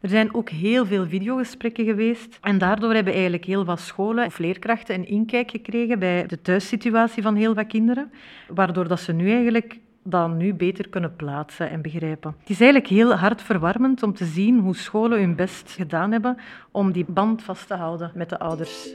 Er 0.01 0.09
zijn 0.09 0.35
ook 0.35 0.49
heel 0.49 0.87
veel 0.87 1.07
videogesprekken 1.07 1.85
geweest 1.85 2.39
en 2.41 2.59
daardoor 2.59 2.95
hebben 2.95 3.13
eigenlijk 3.13 3.45
heel 3.45 3.65
wat 3.65 3.81
scholen 3.81 4.27
of 4.27 4.39
leerkrachten 4.39 4.95
een 4.95 5.09
inkijk 5.09 5.51
gekregen 5.51 5.99
bij 5.99 6.27
de 6.27 6.41
thuissituatie 6.41 7.23
van 7.23 7.35
heel 7.35 7.55
wat 7.55 7.67
kinderen, 7.67 8.13
waardoor 8.49 8.89
dat 8.89 9.01
ze 9.01 9.13
nu 9.13 9.31
eigenlijk 9.31 9.79
dan 10.11 10.37
nu 10.37 10.55
beter 10.55 10.89
kunnen 10.89 11.17
plaatsen 11.17 11.71
en 11.71 11.83
begrijpen. 11.83 12.35
Het 12.39 12.51
is 12.51 12.61
eigenlijk 12.61 12.91
heel 12.91 13.13
hartverwarmend 13.15 14.03
om 14.03 14.15
te 14.15 14.25
zien 14.25 14.59
hoe 14.59 14.77
scholen 14.77 15.21
hun 15.21 15.37
best 15.37 15.71
gedaan 15.71 16.13
hebben 16.13 16.37
om 16.71 16.93
die 16.93 17.05
band 17.09 17.43
vast 17.43 17.67
te 17.67 17.75
houden 17.75 18.11
met 18.15 18.29
de 18.29 18.39
ouders. 18.39 18.93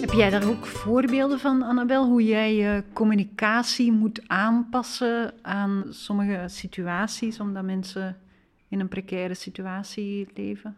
Heb 0.00 0.12
jij 0.12 0.30
daar 0.30 0.48
ook 0.48 0.66
voorbeelden 0.66 1.38
van, 1.38 1.62
Annabel, 1.62 2.06
hoe 2.06 2.24
jij 2.24 2.54
je 2.54 2.84
communicatie 2.92 3.92
moet 3.92 4.28
aanpassen 4.28 5.32
aan 5.42 5.84
sommige 5.90 6.44
situaties, 6.46 7.40
omdat 7.40 7.64
mensen 7.64 8.16
in 8.68 8.80
een 8.80 8.88
precaire 8.88 9.34
situatie 9.34 10.28
leven? 10.34 10.76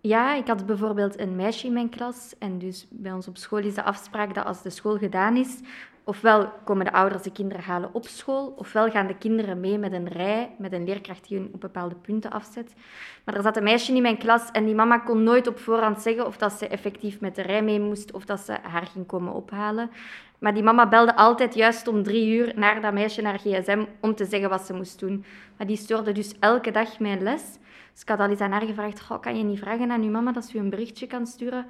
Ja, 0.00 0.34
ik 0.34 0.46
had 0.46 0.66
bijvoorbeeld 0.66 1.18
een 1.18 1.36
meisje 1.36 1.66
in 1.66 1.72
mijn 1.72 1.88
klas. 1.88 2.34
En 2.38 2.58
dus 2.58 2.86
bij 2.90 3.12
ons 3.12 3.28
op 3.28 3.36
school 3.36 3.58
is 3.58 3.74
de 3.74 3.82
afspraak 3.82 4.34
dat 4.34 4.44
als 4.44 4.62
de 4.62 4.70
school 4.70 4.96
gedaan 4.96 5.36
is, 5.36 5.60
ofwel 6.08 6.52
komen 6.64 6.84
de 6.84 6.92
ouders 6.92 7.22
de 7.22 7.32
kinderen 7.32 7.64
halen 7.64 7.90
op 7.92 8.06
school, 8.06 8.54
ofwel 8.56 8.90
gaan 8.90 9.06
de 9.06 9.16
kinderen 9.16 9.60
mee 9.60 9.78
met 9.78 9.92
een 9.92 10.08
rij, 10.08 10.54
met 10.58 10.72
een 10.72 10.84
leerkracht 10.84 11.28
die 11.28 11.38
hun 11.38 11.50
op 11.52 11.60
bepaalde 11.60 11.94
punten 11.94 12.30
afzet. 12.30 12.74
Maar 13.24 13.34
er 13.34 13.42
zat 13.42 13.56
een 13.56 13.62
meisje 13.62 13.94
in 13.94 14.02
mijn 14.02 14.18
klas 14.18 14.50
en 14.50 14.64
die 14.64 14.74
mama 14.74 14.98
kon 14.98 15.22
nooit 15.22 15.46
op 15.46 15.58
voorhand 15.58 16.02
zeggen 16.02 16.26
of 16.26 16.36
dat 16.36 16.52
ze 16.52 16.68
effectief 16.68 17.20
met 17.20 17.34
de 17.34 17.42
rij 17.42 17.62
mee 17.62 17.80
moest 17.80 18.12
of 18.12 18.24
dat 18.24 18.40
ze 18.40 18.56
haar 18.62 18.86
ging 18.86 19.06
komen 19.06 19.32
ophalen. 19.32 19.90
Maar 20.38 20.54
die 20.54 20.62
mama 20.62 20.88
belde 20.88 21.16
altijd 21.16 21.54
juist 21.54 21.88
om 21.88 22.02
drie 22.02 22.36
uur 22.36 22.52
naar 22.56 22.80
dat 22.80 22.92
meisje 22.92 23.22
naar 23.22 23.38
gsm 23.38 23.84
om 24.00 24.14
te 24.14 24.24
zeggen 24.24 24.50
wat 24.50 24.62
ze 24.62 24.74
moest 24.74 24.98
doen. 24.98 25.24
Maar 25.56 25.66
die 25.66 25.76
stoorde 25.76 26.12
dus 26.12 26.34
elke 26.38 26.70
dag 26.70 26.98
mijn 26.98 27.22
les. 27.22 27.42
Dus 27.92 28.02
ik 28.02 28.08
had 28.08 28.18
al 28.20 28.28
eens 28.28 28.40
aan 28.40 28.52
haar 28.52 28.66
gevraagd, 28.66 29.06
kan 29.20 29.36
je 29.36 29.44
niet 29.44 29.58
vragen 29.58 29.90
aan 29.90 30.02
je 30.02 30.10
mama 30.10 30.32
dat 30.32 30.44
ze 30.44 30.56
je 30.56 30.62
een 30.62 30.70
berichtje 30.70 31.06
kan 31.06 31.26
sturen? 31.26 31.66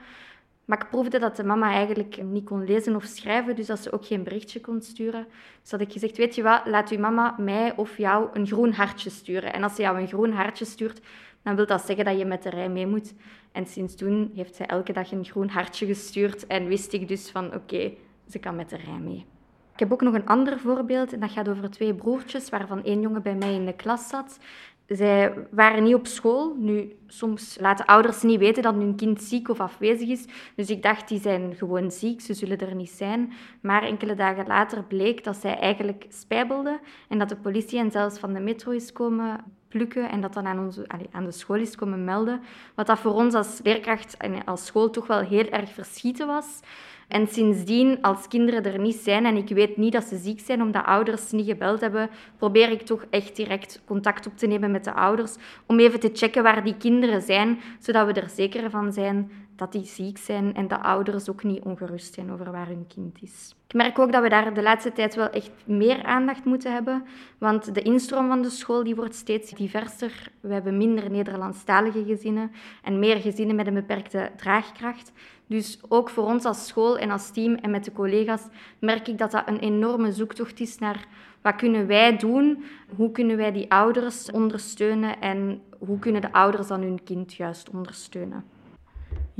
Maar 0.68 0.82
ik 0.82 0.90
proefde 0.90 1.18
dat 1.18 1.36
de 1.36 1.44
mama 1.44 1.72
eigenlijk 1.72 2.22
niet 2.22 2.44
kon 2.44 2.64
lezen 2.64 2.96
of 2.96 3.04
schrijven, 3.04 3.56
dus 3.56 3.66
dat 3.66 3.78
ze 3.78 3.92
ook 3.92 4.06
geen 4.06 4.22
berichtje 4.22 4.60
kon 4.60 4.82
sturen. 4.82 5.26
Dus 5.62 5.70
had 5.70 5.80
ik 5.80 5.92
gezegd, 5.92 6.16
weet 6.16 6.34
je 6.34 6.42
wat, 6.42 6.66
laat 6.66 6.90
uw 6.90 6.98
mama 6.98 7.34
mij 7.38 7.76
of 7.76 7.96
jou 7.96 8.28
een 8.32 8.46
groen 8.46 8.72
hartje 8.72 9.10
sturen. 9.10 9.52
En 9.52 9.62
als 9.62 9.74
ze 9.74 9.82
jou 9.82 10.00
een 10.00 10.08
groen 10.08 10.32
hartje 10.32 10.64
stuurt, 10.64 11.00
dan 11.42 11.56
wil 11.56 11.66
dat 11.66 11.86
zeggen 11.86 12.04
dat 12.04 12.18
je 12.18 12.24
met 12.24 12.42
de 12.42 12.50
rij 12.50 12.68
mee 12.68 12.86
moet. 12.86 13.14
En 13.52 13.66
sinds 13.66 13.94
toen 13.94 14.30
heeft 14.34 14.54
zij 14.54 14.66
elke 14.66 14.92
dag 14.92 15.12
een 15.12 15.24
groen 15.24 15.48
hartje 15.48 15.86
gestuurd 15.86 16.46
en 16.46 16.66
wist 16.66 16.92
ik 16.92 17.08
dus 17.08 17.30
van, 17.30 17.54
oké, 17.54 17.92
ze 18.28 18.38
kan 18.38 18.56
met 18.56 18.70
de 18.70 18.76
rij 18.76 18.98
mee. 18.98 19.26
Ik 19.72 19.78
heb 19.78 19.92
ook 19.92 20.02
nog 20.02 20.14
een 20.14 20.26
ander 20.26 20.58
voorbeeld 20.58 21.12
en 21.12 21.20
dat 21.20 21.30
gaat 21.30 21.48
over 21.48 21.70
twee 21.70 21.94
broertjes, 21.94 22.48
waarvan 22.48 22.84
één 22.84 23.00
jongen 23.00 23.22
bij 23.22 23.34
mij 23.34 23.54
in 23.54 23.66
de 23.66 23.76
klas 23.76 24.08
zat. 24.08 24.38
Zij 24.88 25.34
waren 25.50 25.82
niet 25.82 25.94
op 25.94 26.06
school. 26.06 26.54
Nu, 26.58 26.96
soms 27.06 27.56
laten 27.60 27.84
ouders 27.84 28.22
niet 28.22 28.38
weten 28.38 28.62
dat 28.62 28.74
hun 28.74 28.96
kind 28.96 29.22
ziek 29.22 29.48
of 29.48 29.60
afwezig 29.60 30.08
is. 30.08 30.24
Dus 30.56 30.70
ik 30.70 30.82
dacht, 30.82 31.08
die 31.08 31.20
zijn 31.20 31.54
gewoon 31.54 31.90
ziek, 31.90 32.20
ze 32.20 32.34
zullen 32.34 32.58
er 32.58 32.74
niet 32.74 32.90
zijn. 32.90 33.32
Maar 33.60 33.82
enkele 33.82 34.14
dagen 34.14 34.46
later 34.46 34.84
bleek 34.84 35.24
dat 35.24 35.36
zij 35.36 35.58
eigenlijk 35.58 36.06
spijbelden 36.08 36.80
en 37.08 37.18
dat 37.18 37.28
de 37.28 37.36
politie 37.36 37.78
en 37.78 37.90
zelfs 37.90 38.18
van 38.18 38.32
de 38.32 38.40
metro 38.40 38.70
is 38.70 38.92
komen 38.92 39.44
plukken 39.68 40.10
en 40.10 40.20
dat 40.20 40.32
dan 40.34 40.46
aan, 40.46 40.58
onze, 40.58 40.86
aan 41.10 41.24
de 41.24 41.32
school 41.32 41.56
is 41.56 41.74
komen 41.74 42.04
melden. 42.04 42.42
Wat 42.74 42.86
dat 42.86 42.98
voor 42.98 43.12
ons 43.12 43.34
als 43.34 43.60
leerkracht 43.62 44.16
en 44.16 44.44
als 44.44 44.66
school 44.66 44.90
toch 44.90 45.06
wel 45.06 45.20
heel 45.20 45.48
erg 45.48 45.70
verschieten 45.70 46.26
was. 46.26 46.60
En 47.08 47.26
sindsdien, 47.26 48.02
als 48.02 48.28
kinderen 48.28 48.64
er 48.64 48.78
niet 48.78 48.96
zijn 48.96 49.26
en 49.26 49.36
ik 49.36 49.48
weet 49.48 49.76
niet 49.76 49.92
dat 49.92 50.04
ze 50.04 50.16
ziek 50.16 50.40
zijn 50.40 50.62
omdat 50.62 50.84
ouders 50.84 51.30
niet 51.30 51.46
gebeld 51.46 51.80
hebben, 51.80 52.10
probeer 52.36 52.70
ik 52.70 52.82
toch 52.82 53.04
echt 53.10 53.36
direct 53.36 53.82
contact 53.86 54.26
op 54.26 54.36
te 54.36 54.46
nemen 54.46 54.70
met 54.70 54.84
de 54.84 54.94
ouders 54.94 55.36
om 55.66 55.78
even 55.78 56.00
te 56.00 56.10
checken 56.12 56.42
waar 56.42 56.64
die 56.64 56.76
kinderen 56.76 57.22
zijn, 57.22 57.58
zodat 57.78 58.06
we 58.06 58.20
er 58.20 58.28
zeker 58.28 58.70
van 58.70 58.92
zijn 58.92 59.30
dat 59.58 59.72
die 59.72 59.84
ziek 59.84 60.18
zijn 60.18 60.54
en 60.54 60.68
de 60.68 60.80
ouders 60.80 61.30
ook 61.30 61.42
niet 61.42 61.62
ongerust 61.62 62.14
zijn 62.14 62.32
over 62.32 62.50
waar 62.50 62.66
hun 62.66 62.86
kind 62.86 63.22
is. 63.22 63.54
Ik 63.66 63.74
merk 63.74 63.98
ook 63.98 64.12
dat 64.12 64.22
we 64.22 64.28
daar 64.28 64.54
de 64.54 64.62
laatste 64.62 64.92
tijd 64.92 65.14
wel 65.14 65.30
echt 65.30 65.50
meer 65.64 66.02
aandacht 66.02 66.44
moeten 66.44 66.72
hebben, 66.72 67.04
want 67.38 67.74
de 67.74 67.82
instroom 67.82 68.28
van 68.28 68.42
de 68.42 68.50
school 68.50 68.84
die 68.84 68.94
wordt 68.94 69.14
steeds 69.14 69.50
diverser. 69.50 70.30
We 70.40 70.52
hebben 70.52 70.76
minder 70.76 71.10
Nederlandstalige 71.10 72.04
gezinnen 72.04 72.50
en 72.82 72.98
meer 72.98 73.16
gezinnen 73.16 73.56
met 73.56 73.66
een 73.66 73.74
beperkte 73.74 74.30
draagkracht. 74.36 75.12
Dus 75.46 75.80
ook 75.88 76.10
voor 76.10 76.24
ons 76.24 76.44
als 76.44 76.66
school 76.66 76.98
en 76.98 77.10
als 77.10 77.30
team 77.30 77.54
en 77.54 77.70
met 77.70 77.84
de 77.84 77.92
collega's 77.92 78.46
merk 78.78 79.08
ik 79.08 79.18
dat 79.18 79.30
dat 79.30 79.48
een 79.48 79.58
enorme 79.58 80.12
zoektocht 80.12 80.60
is 80.60 80.78
naar 80.78 81.06
wat 81.42 81.56
kunnen 81.56 81.86
wij 81.86 82.16
doen, 82.16 82.64
hoe 82.96 83.10
kunnen 83.10 83.36
wij 83.36 83.52
die 83.52 83.70
ouders 83.70 84.30
ondersteunen 84.30 85.20
en 85.20 85.62
hoe 85.78 85.98
kunnen 85.98 86.20
de 86.20 86.32
ouders 86.32 86.66
dan 86.66 86.80
hun 86.80 87.04
kind 87.04 87.34
juist 87.34 87.70
ondersteunen. 87.70 88.44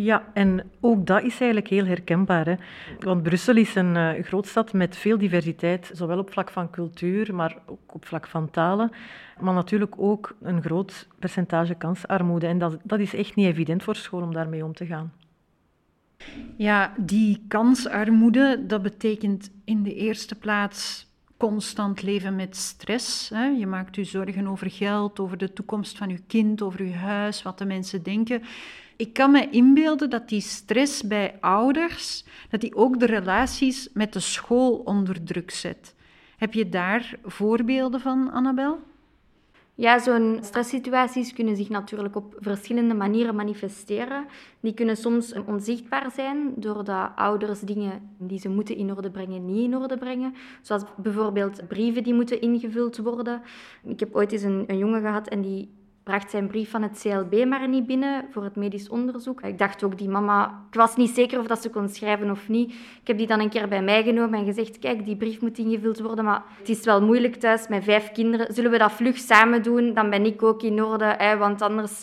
Ja, 0.01 0.31
en 0.35 0.71
ook 0.81 1.07
dat 1.07 1.23
is 1.23 1.41
eigenlijk 1.41 1.69
heel 1.69 1.85
herkenbaar. 1.85 2.47
Hè? 2.47 2.55
Want 2.99 3.23
Brussel 3.23 3.57
is 3.57 3.75
een 3.75 3.95
uh, 3.95 4.25
grootstad 4.25 4.73
met 4.73 4.97
veel 4.97 5.19
diversiteit, 5.19 5.91
zowel 5.93 6.19
op 6.19 6.33
vlak 6.33 6.51
van 6.51 6.71
cultuur, 6.71 7.35
maar 7.35 7.59
ook 7.67 7.95
op 7.95 8.07
vlak 8.07 8.27
van 8.27 8.51
talen. 8.51 8.91
Maar 9.41 9.55
natuurlijk 9.55 9.95
ook 9.97 10.37
een 10.43 10.63
groot 10.63 11.09
percentage 11.19 11.75
kansarmoede. 11.75 12.47
En 12.47 12.59
dat, 12.59 12.79
dat 12.83 12.99
is 12.99 13.15
echt 13.15 13.35
niet 13.35 13.47
evident 13.47 13.83
voor 13.83 13.97
school 13.97 14.23
om 14.23 14.33
daarmee 14.33 14.65
om 14.65 14.73
te 14.73 14.87
gaan. 14.87 15.13
Ja, 16.57 16.95
die 16.97 17.45
kansarmoede, 17.49 18.65
dat 18.67 18.83
betekent 18.83 19.51
in 19.65 19.83
de 19.83 19.95
eerste 19.95 20.35
plaats 20.35 21.07
constant 21.37 22.03
leven 22.03 22.37
met 22.37 22.57
stress. 22.57 23.29
Hè. 23.29 23.47
Je 23.47 23.67
maakt 23.67 23.97
je 23.97 24.05
zorgen 24.05 24.47
over 24.47 24.71
geld, 24.71 25.21
over 25.21 25.39
de 25.39 25.53
toekomst 25.53 25.97
van 25.97 26.09
je 26.09 26.21
kind, 26.27 26.63
over 26.63 26.85
je 26.85 26.95
huis, 26.95 27.43
wat 27.43 27.59
de 27.59 27.65
mensen 27.65 28.03
denken. 28.03 28.43
Ik 28.99 29.13
kan 29.13 29.31
me 29.31 29.51
inbeelden 29.51 30.11
dat 30.11 30.29
die 30.29 30.41
stress 30.41 31.03
bij 31.03 31.37
ouders, 31.41 32.25
dat 32.51 32.61
die 32.61 32.77
ook 32.77 33.01
de 33.01 33.07
relaties 33.07 33.89
met 33.93 34.13
de 34.13 34.21
school 34.21 34.75
onder 34.85 35.25
druk 35.25 35.51
zet. 35.51 35.95
Heb 36.37 36.55
je 36.55 36.69
daar 36.69 37.19
voorbeelden 37.25 38.01
van, 38.01 38.31
Annabel? 38.31 38.79
Ja, 39.75 39.99
zo'n 39.99 40.39
stresssituaties 40.41 41.33
kunnen 41.33 41.57
zich 41.57 41.69
natuurlijk 41.69 42.17
op 42.17 42.35
verschillende 42.39 42.95
manieren 42.95 43.35
manifesteren. 43.35 44.27
Die 44.61 44.75
kunnen 44.75 44.97
soms 44.97 45.33
onzichtbaar 45.47 46.11
zijn, 46.11 46.53
doordat 46.57 47.11
ouders 47.15 47.61
dingen 47.61 48.11
die 48.19 48.39
ze 48.39 48.49
moeten 48.49 48.77
in 48.77 48.97
orde 48.97 49.11
brengen, 49.11 49.45
niet 49.45 49.65
in 49.65 49.77
orde 49.77 49.99
brengen. 49.99 50.35
Zoals 50.63 50.85
bijvoorbeeld 50.97 51.69
brieven 51.69 52.03
die 52.03 52.15
moeten 52.15 52.41
ingevuld 52.41 52.97
worden. 52.97 53.43
Ik 53.85 54.01
heb 54.01 54.15
ooit 54.15 54.33
eens 54.33 54.43
een, 54.43 54.65
een 54.67 54.79
jongen 54.79 55.01
gehad 55.01 55.29
en 55.29 55.41
die 55.41 55.69
bracht 56.09 56.31
zijn 56.31 56.47
brief 56.47 56.71
van 56.71 56.83
het 56.83 57.01
CLB 57.03 57.45
maar 57.45 57.69
niet 57.69 57.87
binnen 57.87 58.25
voor 58.31 58.45
het 58.45 58.57
medisch 58.57 58.89
onderzoek. 58.89 59.41
Ik 59.43 59.59
dacht 59.59 59.85
ook, 59.85 59.99
die 59.99 60.09
mama... 60.09 60.65
Ik 60.71 60.75
was 60.75 60.97
niet 60.97 61.11
zeker 61.11 61.39
of 61.39 61.47
dat 61.47 61.63
ze 61.63 61.71
kon 61.71 61.89
schrijven 61.89 62.31
of 62.31 62.49
niet. 62.49 62.71
Ik 62.73 63.07
heb 63.07 63.19
die 63.19 63.27
dan 63.27 63.41
een 63.41 63.49
keer 63.49 63.69
bij 63.69 63.83
mij 63.83 64.03
genomen 64.03 64.39
en 64.39 64.45
gezegd, 64.45 64.79
kijk, 64.79 65.05
die 65.05 65.17
brief 65.17 65.41
moet 65.41 65.59
ingevuld 65.59 66.01
worden, 66.01 66.25
maar 66.25 66.43
het 66.59 66.69
is 66.69 66.85
wel 66.85 67.03
moeilijk 67.03 67.35
thuis 67.35 67.69
met 67.69 67.85
vijf 67.85 68.13
kinderen. 68.13 68.55
Zullen 68.55 68.71
we 68.71 68.79
dat 68.79 68.93
vlug 68.93 69.17
samen 69.17 69.63
doen? 69.63 69.95
Dan 69.95 70.11
ben 70.11 70.25
ik 70.27 70.43
ook 70.43 70.63
in 70.63 70.83
orde, 70.83 71.15
hè, 71.19 71.37
want 71.37 71.63
anders... 71.63 72.03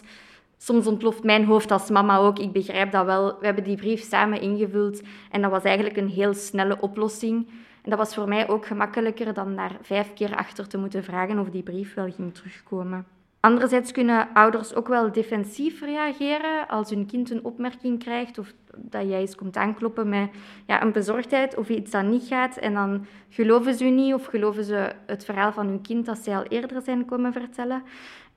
Soms 0.57 0.88
ontploft 0.88 1.24
mijn 1.24 1.45
hoofd 1.45 1.71
als 1.71 1.89
mama 1.89 2.17
ook. 2.17 2.39
Ik 2.39 2.51
begrijp 2.51 2.91
dat 2.91 3.05
wel. 3.05 3.38
We 3.39 3.45
hebben 3.45 3.63
die 3.63 3.77
brief 3.77 4.01
samen 4.01 4.41
ingevuld 4.41 5.01
en 5.31 5.41
dat 5.41 5.51
was 5.51 5.63
eigenlijk 5.63 5.97
een 5.97 6.09
heel 6.09 6.33
snelle 6.33 6.77
oplossing. 6.81 7.47
En 7.81 7.89
dat 7.89 8.00
was 8.00 8.13
voor 8.13 8.27
mij 8.27 8.50
ook 8.50 8.65
gemakkelijker 8.65 9.33
dan 9.33 9.55
daar 9.55 9.77
vijf 9.81 10.13
keer 10.13 10.35
achter 10.35 10.67
te 10.67 10.77
moeten 10.77 11.03
vragen 11.03 11.39
of 11.39 11.50
die 11.50 11.63
brief 11.63 11.93
wel 11.93 12.12
ging 12.12 12.33
terugkomen. 12.33 13.14
Anderzijds 13.45 13.91
kunnen 13.91 14.27
ouders 14.33 14.73
ook 14.73 14.87
wel 14.87 15.11
defensief 15.11 15.81
reageren 15.81 16.67
als 16.67 16.89
hun 16.89 17.05
kind 17.05 17.29
een 17.29 17.43
opmerking 17.43 17.99
krijgt 17.99 18.37
of 18.37 18.53
dat 18.77 19.10
jij 19.10 19.20
eens 19.20 19.36
komt 19.36 19.58
aankloppen 19.58 20.10
met 20.10 20.29
ja, 20.67 20.82
een 20.82 20.91
bezorgdheid 20.91 21.58
of 21.58 21.70
iets 21.70 21.91
dat 21.91 22.03
niet 22.03 22.27
gaat. 22.27 22.58
En 22.58 22.74
dan 22.74 23.05
geloven 23.29 23.74
ze 23.74 23.86
u 23.86 23.89
niet 23.89 24.13
of 24.13 24.25
geloven 24.25 24.63
ze 24.63 24.91
het 25.05 25.25
verhaal 25.25 25.51
van 25.51 25.67
hun 25.67 25.82
kind 25.82 26.05
dat 26.05 26.17
zij 26.17 26.36
al 26.36 26.44
eerder 26.44 26.82
zijn 26.82 27.05
komen 27.05 27.34
vertellen. 27.34 27.84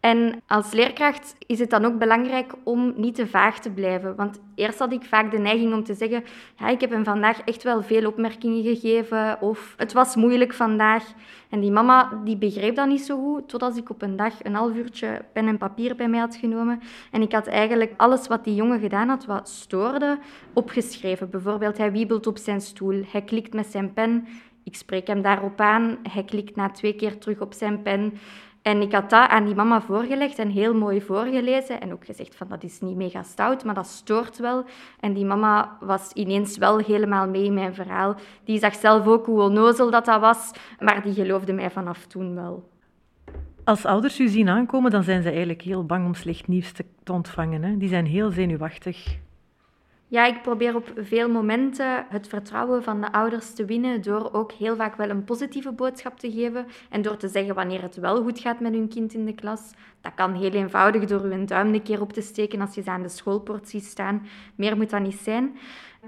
En 0.01 0.43
als 0.47 0.73
leerkracht 0.73 1.35
is 1.47 1.59
het 1.59 1.71
dan 1.71 1.85
ook 1.85 1.99
belangrijk 1.99 2.53
om 2.63 2.93
niet 2.97 3.15
te 3.15 3.27
vaag 3.27 3.61
te 3.61 3.71
blijven. 3.71 4.17
Want 4.17 4.41
eerst 4.55 4.79
had 4.79 4.93
ik 4.93 5.05
vaak 5.05 5.31
de 5.31 5.39
neiging 5.39 5.73
om 5.73 5.85
te 5.85 5.95
zeggen: 5.95 6.25
ja, 6.59 6.69
ik 6.69 6.81
heb 6.81 6.91
hem 6.91 7.05
vandaag 7.05 7.41
echt 7.41 7.63
wel 7.63 7.83
veel 7.83 8.07
opmerkingen 8.07 8.63
gegeven. 8.63 9.41
Of 9.41 9.75
het 9.77 9.93
was 9.93 10.17
moeilijk 10.17 10.53
vandaag. 10.53 11.05
En 11.49 11.61
die 11.61 11.71
mama 11.71 12.21
die 12.25 12.37
begreep 12.37 12.77
dat 12.77 12.89
niet 12.89 13.05
zo 13.05 13.19
goed. 13.19 13.49
Totdat 13.49 13.77
ik 13.77 13.91
op 13.91 14.03
een 14.03 14.17
dag 14.17 14.45
een 14.45 14.55
half 14.55 14.75
uurtje 14.75 15.25
pen 15.33 15.49
en 15.49 15.59
papier 15.59 15.97
bij 15.97 16.09
mij 16.09 16.21
had 16.21 16.37
genomen. 16.37 16.81
En 17.11 17.23
ik 17.23 17.33
had 17.33 17.47
eigenlijk 17.47 17.93
alles 17.97 18.27
wat 18.27 18.45
die 18.45 18.55
jongen 18.55 18.81
gedaan 18.81 19.09
had, 19.09 19.25
wat 19.25 19.49
stoorde, 19.49 20.19
opgeschreven. 20.53 21.31
Bijvoorbeeld, 21.31 21.79
hij 21.79 21.93
wiebelt 21.93 22.27
op 22.27 22.39
zijn 22.39 22.61
stoel. 22.61 23.03
Hij 23.11 23.23
klikt 23.23 23.55
met 23.55 23.67
zijn 23.67 23.93
pen. 23.93 24.27
Ik 24.65 24.77
spreek 24.77 25.07
hem 25.07 25.23
daarop 25.23 25.61
aan. 25.61 25.99
Hij 26.03 26.25
klikt 26.25 26.57
na 26.57 26.71
twee 26.71 26.95
keer 26.95 27.19
terug 27.19 27.41
op 27.41 27.53
zijn 27.53 27.83
pen. 27.83 28.13
En 28.63 28.81
ik 28.81 28.93
had 28.93 29.11
dat 29.11 29.29
aan 29.29 29.45
die 29.45 29.55
mama 29.55 29.81
voorgelegd 29.81 30.39
en 30.39 30.49
heel 30.49 30.75
mooi 30.75 31.01
voorgelezen. 31.01 31.81
En 31.81 31.93
ook 31.93 32.05
gezegd 32.05 32.37
van 32.37 32.49
dat 32.49 32.65
is 32.65 32.81
niet 32.81 32.97
mega 32.97 33.23
stout, 33.23 33.65
maar 33.65 33.75
dat 33.75 33.87
stoort 33.87 34.39
wel. 34.39 34.65
En 35.01 35.13
die 35.13 35.25
mama 35.25 35.77
was 35.81 36.13
ineens 36.13 36.59
wel 36.59 36.79
helemaal 36.79 37.29
mee 37.29 37.45
in 37.45 37.55
mijn 37.55 37.75
verhaal. 37.75 38.15
Die 38.45 38.59
zag 38.59 38.75
zelf 38.75 39.07
ook 39.07 39.27
hoe 39.27 39.41
onnozel 39.41 39.91
dat, 39.91 40.05
dat 40.05 40.21
was, 40.21 40.51
maar 40.79 41.03
die 41.03 41.15
geloofde 41.15 41.53
mij 41.53 41.71
vanaf 41.71 42.07
toen 42.07 42.35
wel. 42.35 42.69
Als 43.65 43.85
ouders 43.85 44.21
u 44.21 44.29
zien 44.29 44.49
aankomen, 44.49 44.91
dan 44.91 45.03
zijn 45.03 45.23
ze 45.23 45.29
eigenlijk 45.29 45.63
heel 45.63 45.85
bang 45.87 46.07
om 46.07 46.15
slecht 46.15 46.49
nieuws 46.49 46.73
te 47.03 47.13
ontvangen. 47.13 47.63
Hè? 47.63 47.77
Die 47.77 47.89
zijn 47.89 48.07
heel 48.07 48.31
zenuwachtig. 48.31 49.19
Ja, 50.11 50.27
ik 50.27 50.43
probeer 50.43 50.75
op 50.75 50.93
veel 50.97 51.29
momenten 51.29 52.07
het 52.09 52.29
vertrouwen 52.29 52.83
van 52.83 53.01
de 53.01 53.13
ouders 53.13 53.55
te 53.55 53.65
winnen 53.65 54.03
door 54.03 54.33
ook 54.33 54.53
heel 54.53 54.77
vaak 54.77 54.97
wel 54.97 55.11
een 55.11 55.25
positieve 55.25 55.73
boodschap 55.73 56.19
te 56.19 56.31
geven 56.33 56.67
en 56.91 57.03
door 57.03 57.17
te 57.17 57.29
zeggen 57.29 57.55
wanneer 57.55 57.83
het 57.83 57.97
wel 57.97 58.23
goed 58.23 58.39
gaat 58.41 58.61
met 58.61 58.73
hun 58.73 58.89
kind 58.89 59.15
in 59.15 59.25
de 59.25 59.35
klas. 59.35 59.61
Dat 60.01 60.15
kan 60.15 60.35
heel 60.35 60.51
eenvoudig 60.51 61.05
door 61.05 61.33
je 61.33 61.45
duim 61.45 61.75
een 61.75 61.83
keer 61.83 62.01
op 62.01 62.13
te 62.13 62.21
steken 62.21 62.61
als 62.61 62.75
je 62.75 62.83
ze 62.83 62.91
aan 62.91 63.03
de 63.03 63.09
schoolpoort 63.09 63.69
ziet 63.69 63.85
staan. 63.85 64.27
Meer 64.55 64.77
moet 64.77 64.91
dat 64.91 65.01
niet 65.01 65.21
zijn. 65.23 65.59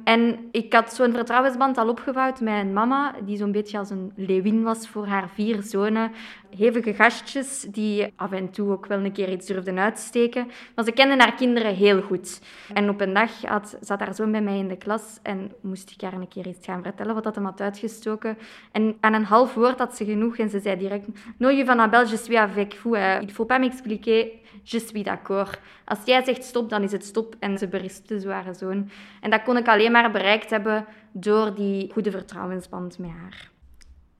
En 0.04 0.48
ik 0.50 0.72
had 0.72 0.94
zo'n 0.94 1.12
vertrouwensband 1.12 1.78
al 1.78 1.88
opgebouwd 1.88 2.40
met 2.40 2.54
een 2.54 2.72
mama, 2.72 3.14
die 3.24 3.36
zo'n 3.36 3.52
beetje 3.52 3.78
als 3.78 3.90
een 3.90 4.12
leeuwin 4.16 4.62
was 4.62 4.88
voor 4.88 5.06
haar 5.06 5.28
vier 5.28 5.62
zonen. 5.62 6.12
Hevige 6.56 6.94
gastjes, 6.94 7.66
die 7.70 8.12
af 8.16 8.32
en 8.32 8.50
toe 8.50 8.70
ook 8.70 8.86
wel 8.86 8.98
een 8.98 9.12
keer 9.12 9.32
iets 9.32 9.46
durfden 9.46 9.78
uitsteken. 9.78 10.50
Maar 10.74 10.84
ze 10.84 10.92
kenden 10.92 11.20
haar 11.20 11.34
kinderen 11.34 11.74
heel 11.74 12.02
goed. 12.02 12.40
En 12.72 12.88
op 12.88 13.00
een 13.00 13.14
dag 13.14 13.42
had, 13.42 13.78
zat 13.80 14.00
haar 14.00 14.14
zoon 14.14 14.30
bij 14.30 14.42
mij 14.42 14.58
in 14.58 14.68
de 14.68 14.76
klas 14.76 15.18
en 15.22 15.52
moest 15.60 15.90
ik 15.90 16.00
haar 16.00 16.12
een 16.12 16.28
keer 16.28 16.46
iets 16.46 16.66
gaan 16.66 16.82
vertellen 16.82 17.14
wat 17.14 17.24
dat 17.24 17.34
hem 17.34 17.44
had 17.44 17.60
uitgestoken. 17.60 18.38
En 18.72 18.96
aan 19.00 19.14
een 19.14 19.24
half 19.24 19.54
woord 19.54 19.78
had 19.78 19.96
ze 19.96 20.04
genoeg 20.04 20.38
en 20.38 20.50
ze 20.50 20.60
zei 20.60 20.76
direct... 20.76 21.06
No, 21.36 21.48
je 21.48 21.64
van 21.64 21.80
Abel, 21.80 22.06
je 22.06 22.16
suis 22.16 22.38
avec 22.38 22.74
vous. 22.74 22.98
Il 23.22 23.30
faut 23.30 23.48
pas 23.48 23.58
m'expliquer 23.58 24.40
je 24.62 24.78
suis 24.78 25.02
d'accord. 25.02 25.58
Als 25.84 25.98
jij 26.04 26.24
zegt 26.24 26.44
stop, 26.44 26.70
dan 26.70 26.82
is 26.82 26.92
het 26.92 27.04
stop. 27.04 27.36
En 27.38 27.58
ze 27.58 27.68
berispte 27.68 28.20
zo 28.20 28.28
haar 28.28 28.54
zoon. 28.54 28.90
En 29.20 29.30
dat 29.30 29.42
kon 29.42 29.56
ik 29.56 29.68
alleen 29.80 29.92
maar 29.92 30.10
bereikt 30.10 30.50
hebben 30.50 30.86
door 31.12 31.54
die 31.54 31.92
goede 31.92 32.10
vertrouwensband 32.10 32.98
met 32.98 33.10
haar. 33.10 33.50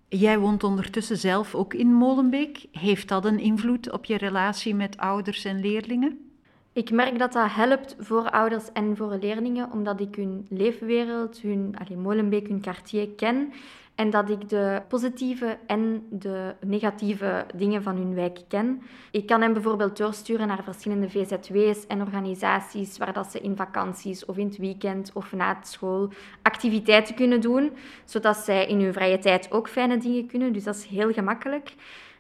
Jij 0.09 0.39
woont 0.39 0.65
ondertussen 0.65 1.17
zelf 1.17 1.55
ook 1.55 1.75
in 1.75 1.93
Molenbeek. 1.93 2.67
Heeft 2.73 3.09
dat 3.09 3.25
een 3.25 3.39
invloed 3.39 3.93
op 3.93 4.05
je 4.05 4.17
relatie 4.17 4.75
met 4.75 4.97
ouders 4.97 5.45
en 5.45 5.61
leerlingen? 5.61 6.31
Ik 6.73 6.91
merk 6.91 7.19
dat 7.19 7.33
dat 7.33 7.55
helpt 7.55 7.97
voor 7.99 8.31
ouders 8.31 8.73
en 8.73 8.97
voor 8.97 9.17
leerlingen, 9.21 9.73
omdat 9.73 10.01
ik 10.01 10.15
hun 10.15 10.47
leefwereld, 10.49 11.41
hun 11.41 11.75
Molenbeek, 11.97 12.49
hun 12.49 12.61
quartier 12.61 13.09
ken. 13.09 13.53
En 14.01 14.11
dat 14.11 14.31
ik 14.31 14.49
de 14.49 14.83
positieve 14.89 15.59
en 15.67 16.07
de 16.11 16.55
negatieve 16.61 17.47
dingen 17.55 17.83
van 17.83 17.97
hun 17.97 18.15
wijk 18.15 18.39
ken. 18.49 18.83
Ik 19.11 19.27
kan 19.27 19.41
hen 19.41 19.53
bijvoorbeeld 19.53 19.97
doorsturen 19.97 20.47
naar 20.47 20.65
verschillende 20.65 21.11
VZW's 21.11 21.87
en 21.87 22.01
organisaties 22.01 22.99
waar 22.99 23.13
dat 23.13 23.31
ze 23.31 23.41
in 23.41 23.57
vakanties 23.57 24.25
of 24.25 24.37
in 24.37 24.47
het 24.47 24.57
weekend 24.57 25.11
of 25.15 25.33
na 25.33 25.59
school 25.63 26.09
activiteiten 26.43 27.15
kunnen 27.15 27.41
doen, 27.41 27.73
zodat 28.05 28.37
zij 28.37 28.67
in 28.67 28.81
hun 28.81 28.93
vrije 28.93 29.19
tijd 29.19 29.53
ook 29.53 29.69
fijne 29.69 29.99
dingen 29.99 30.27
kunnen. 30.27 30.53
Dus 30.53 30.65
dat 30.65 30.77
is 30.77 30.85
heel 30.85 31.13
gemakkelijk. 31.13 31.75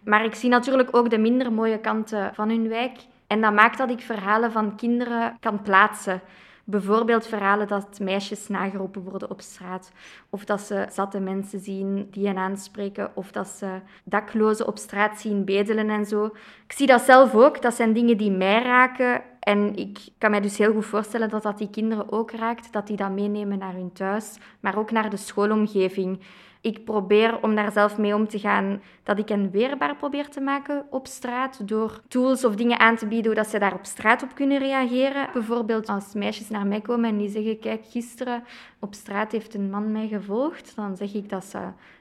Maar 0.04 0.24
ik 0.24 0.34
zie 0.34 0.48
natuurlijk 0.48 0.96
ook 0.96 1.10
de 1.10 1.18
minder 1.18 1.52
mooie 1.52 1.78
kanten 1.78 2.34
van 2.34 2.48
hun 2.48 2.68
wijk. 2.68 2.98
En 3.26 3.40
dat 3.40 3.52
maakt 3.52 3.78
dat 3.78 3.90
ik 3.90 4.00
verhalen 4.00 4.52
van 4.52 4.76
kinderen 4.76 5.36
kan 5.40 5.62
plaatsen. 5.62 6.20
Bijvoorbeeld 6.70 7.26
verhalen 7.26 7.68
dat 7.68 7.98
meisjes 8.00 8.48
nageroepen 8.48 9.02
worden 9.02 9.30
op 9.30 9.40
straat. 9.40 9.92
Of 10.30 10.44
dat 10.44 10.60
ze 10.60 10.86
zatte 10.90 11.20
mensen 11.20 11.60
zien 11.60 12.08
die 12.10 12.26
hen 12.26 12.36
aanspreken. 12.36 13.10
Of 13.14 13.32
dat 13.32 13.48
ze 13.48 13.80
daklozen 14.04 14.66
op 14.66 14.78
straat 14.78 15.20
zien 15.20 15.44
bedelen 15.44 15.90
en 15.90 16.06
zo. 16.06 16.24
Ik 16.66 16.72
zie 16.72 16.86
dat 16.86 17.00
zelf 17.00 17.34
ook. 17.34 17.62
Dat 17.62 17.74
zijn 17.74 17.92
dingen 17.92 18.16
die 18.16 18.30
mij 18.30 18.62
raken. 18.62 19.22
En 19.40 19.76
ik 19.76 19.98
kan 20.18 20.30
mij 20.30 20.40
dus 20.40 20.58
heel 20.58 20.72
goed 20.72 20.86
voorstellen 20.86 21.28
dat 21.28 21.42
dat 21.42 21.58
die 21.58 21.70
kinderen 21.70 22.12
ook 22.12 22.30
raakt. 22.30 22.72
Dat 22.72 22.86
die 22.86 22.96
dat 22.96 23.10
meenemen 23.10 23.58
naar 23.58 23.74
hun 23.74 23.92
thuis. 23.92 24.38
Maar 24.60 24.78
ook 24.78 24.90
naar 24.90 25.10
de 25.10 25.16
schoolomgeving. 25.16 26.20
Ik 26.62 26.84
probeer 26.84 27.42
om 27.42 27.54
daar 27.54 27.72
zelf 27.72 27.98
mee 27.98 28.14
om 28.14 28.28
te 28.28 28.38
gaan, 28.38 28.82
dat 29.02 29.18
ik 29.18 29.28
hen 29.28 29.50
weerbaar 29.50 29.96
probeer 29.96 30.28
te 30.28 30.40
maken 30.40 30.86
op 30.90 31.06
straat 31.06 31.68
door 31.68 32.00
tools 32.08 32.44
of 32.44 32.54
dingen 32.54 32.78
aan 32.78 32.96
te 32.96 33.06
bieden, 33.06 33.34
dat 33.34 33.46
ze 33.46 33.58
daar 33.58 33.74
op 33.74 33.84
straat 33.84 34.22
op 34.22 34.34
kunnen 34.34 34.58
reageren. 34.58 35.28
Bijvoorbeeld 35.32 35.88
als 35.88 36.14
meisjes 36.14 36.48
naar 36.48 36.66
mij 36.66 36.80
komen 36.80 37.10
en 37.10 37.18
die 37.18 37.28
zeggen, 37.28 37.58
kijk, 37.58 37.84
gisteren 37.84 38.44
op 38.78 38.94
straat 38.94 39.32
heeft 39.32 39.54
een 39.54 39.70
man 39.70 39.92
mij 39.92 40.08
gevolgd, 40.08 40.72
dan 40.76 40.96
zeg 40.96 41.14
ik 41.14 41.28
dat 41.28 41.44
ze 41.44 41.58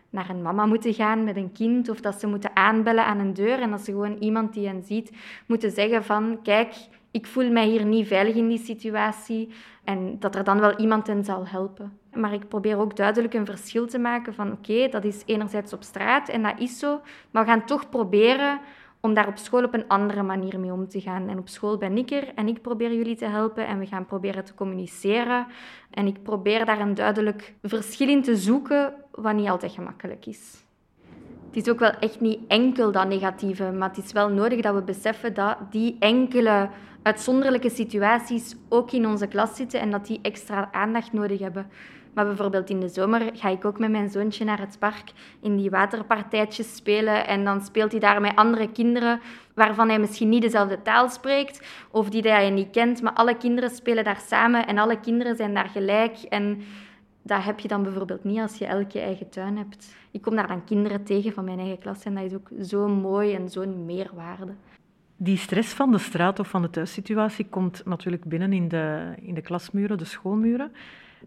naar 0.09 0.29
een 0.29 0.41
mama 0.41 0.65
moeten 0.65 0.93
gaan 0.93 1.23
met 1.23 1.35
een 1.35 1.51
kind 1.51 1.89
of 1.89 2.01
dat 2.01 2.19
ze 2.19 2.27
moeten 2.27 2.55
aanbellen 2.55 3.05
aan 3.05 3.19
een 3.19 3.33
deur 3.33 3.59
en 3.59 3.71
dat 3.71 3.81
ze 3.81 3.91
gewoon 3.91 4.17
iemand 4.17 4.53
die 4.53 4.67
hen 4.67 4.83
ziet 4.83 5.11
moeten 5.45 5.71
zeggen 5.71 6.03
van, 6.03 6.39
kijk, 6.43 6.75
ik 7.11 7.27
voel 7.27 7.51
mij 7.51 7.67
hier 7.67 7.85
niet 7.85 8.07
veilig 8.07 8.35
in 8.35 8.47
die 8.47 8.63
situatie 8.63 9.49
en 9.83 10.19
dat 10.19 10.35
er 10.35 10.43
dan 10.43 10.59
wel 10.59 10.77
iemand 10.77 11.07
hen 11.07 11.23
zal 11.23 11.47
helpen. 11.47 11.99
Maar 12.13 12.33
ik 12.33 12.47
probeer 12.47 12.77
ook 12.77 12.95
duidelijk 12.95 13.33
een 13.33 13.45
verschil 13.45 13.87
te 13.87 13.99
maken 13.99 14.33
van 14.33 14.51
oké, 14.51 14.87
dat 14.89 15.03
is 15.03 15.23
enerzijds 15.25 15.73
op 15.73 15.83
straat 15.83 16.29
en 16.29 16.43
dat 16.43 16.59
is 16.59 16.79
zo, 16.79 17.01
maar 17.31 17.45
we 17.45 17.50
gaan 17.50 17.65
toch 17.65 17.89
proberen 17.89 18.59
om 19.01 19.13
daar 19.13 19.27
op 19.27 19.37
school 19.37 19.63
op 19.63 19.74
een 19.74 19.87
andere 19.87 20.24
manier 20.24 20.59
mee 20.59 20.72
om 20.72 20.87
te 20.87 21.01
gaan. 21.01 21.29
En 21.29 21.37
op 21.37 21.48
school 21.48 21.77
ben 21.77 21.98
ik 21.98 22.11
er 22.11 22.33
en 22.35 22.48
ik 22.48 22.61
probeer 22.61 22.93
jullie 22.93 23.15
te 23.15 23.25
helpen 23.25 23.67
en 23.67 23.79
we 23.79 23.85
gaan 23.85 24.05
proberen 24.05 24.45
te 24.45 24.53
communiceren. 24.53 25.48
En 25.89 26.07
ik 26.07 26.24
probeer 26.24 26.65
daar 26.65 26.79
een 26.79 26.93
duidelijk 26.93 27.53
verschil 27.61 28.09
in 28.09 28.24
te 28.24 28.35
zoeken, 28.35 28.93
wat 29.11 29.33
niet 29.33 29.50
altijd 29.50 29.72
gemakkelijk 29.72 30.25
is. 30.25 30.63
Het 31.48 31.65
is 31.65 31.69
ook 31.72 31.79
wel 31.79 31.91
echt 31.91 32.19
niet 32.19 32.39
enkel 32.48 32.91
dat 32.91 33.07
negatieve, 33.07 33.72
maar 33.72 33.89
het 33.89 34.05
is 34.05 34.11
wel 34.11 34.29
nodig 34.29 34.61
dat 34.61 34.75
we 34.75 34.81
beseffen 34.81 35.33
dat 35.33 35.57
die 35.69 35.95
enkele 36.00 36.69
uitzonderlijke 37.01 37.69
situaties 37.69 38.55
ook 38.69 38.91
in 38.91 39.07
onze 39.07 39.27
klas 39.27 39.55
zitten 39.55 39.79
en 39.79 39.91
dat 39.91 40.05
die 40.05 40.19
extra 40.22 40.69
aandacht 40.72 41.13
nodig 41.13 41.39
hebben. 41.39 41.67
Maar 42.20 42.27
bijvoorbeeld 42.27 42.70
in 42.70 42.79
de 42.79 42.88
zomer 42.88 43.29
ga 43.34 43.50
ik 43.50 43.66
ook 43.66 43.79
met 43.79 43.90
mijn 43.90 44.10
zoontje 44.10 44.46
naar 44.46 44.60
het 44.60 44.79
park 44.79 45.12
in 45.42 45.58
die 45.58 45.70
waterpartijtjes 45.70 46.75
spelen. 46.75 47.27
En 47.27 47.44
dan 47.44 47.62
speelt 47.62 47.92
hij 47.92 48.00
daar 48.00 48.22
met 48.22 48.36
andere 48.36 48.72
kinderen 48.72 49.20
waarvan 49.53 49.90
hij 49.90 50.00
misschien 50.00 50.29
niet 50.29 50.42
dezelfde 50.42 50.82
taal 50.82 51.10
spreekt 51.10 51.68
of 51.92 52.10
die 52.10 52.22
hij 52.22 52.50
niet 52.50 52.70
kent. 52.70 53.01
Maar 53.01 53.14
alle 53.14 53.38
kinderen 53.38 53.70
spelen 53.70 54.03
daar 54.03 54.22
samen 54.27 54.68
en 54.68 54.77
alle 54.77 55.00
kinderen 55.00 55.36
zijn 55.36 55.53
daar 55.53 55.70
gelijk. 55.70 56.18
En 56.18 56.62
dat 57.22 57.44
heb 57.44 57.60
je 57.60 57.68
dan 57.68 57.84
bijvoorbeeld 57.84 58.24
niet 58.24 58.40
als 58.40 58.58
je 58.58 58.66
elke 58.66 59.00
eigen 59.00 59.29
tuin 59.29 59.58
hebt. 59.58 59.96
Ik 60.12 60.22
kom 60.22 60.36
daar 60.36 60.48
dan 60.48 60.64
kinderen 60.64 61.03
tegen 61.03 61.34
van 61.34 61.44
mijn 61.44 61.60
eigen 61.60 61.79
klas 61.79 62.03
en 62.03 62.16
dat 62.16 62.24
is 62.24 62.34
ook 62.34 62.50
zo 62.62 62.88
mooi 62.88 63.34
en 63.34 63.50
zo'n 63.50 63.86
meerwaarde. 63.86 64.53
Die 65.18 65.38
stress 65.38 65.74
van 65.74 65.92
de 65.92 65.98
straat 65.98 66.40
of 66.40 66.48
van 66.48 66.62
de 66.62 66.70
thuissituatie 66.70 67.46
komt 67.50 67.86
natuurlijk 67.86 68.24
binnen 68.24 68.53
in 68.53 68.68
de, 68.68 69.14
in 69.22 69.34
de 69.34 69.42
klasmuren, 69.42 69.98
de 69.98 70.05
schoolmuren 70.05 70.72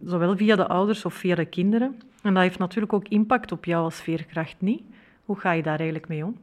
zowel 0.05 0.37
via 0.37 0.57
de 0.57 0.67
ouders 0.67 1.05
of 1.05 1.15
via 1.15 1.35
de 1.35 1.45
kinderen. 1.45 2.01
En 2.23 2.35
dat 2.35 2.43
heeft 2.43 2.59
natuurlijk 2.59 2.93
ook 2.93 3.09
impact 3.09 3.53
op 3.53 3.65
jou 3.65 3.85
als 3.85 4.01
veerkracht 4.01 4.57
niet. 4.59 4.83
Hoe 5.25 5.37
ga 5.37 5.53
je 5.53 5.63
daar 5.63 5.79
eigenlijk 5.79 6.09
mee 6.09 6.25
om? 6.25 6.37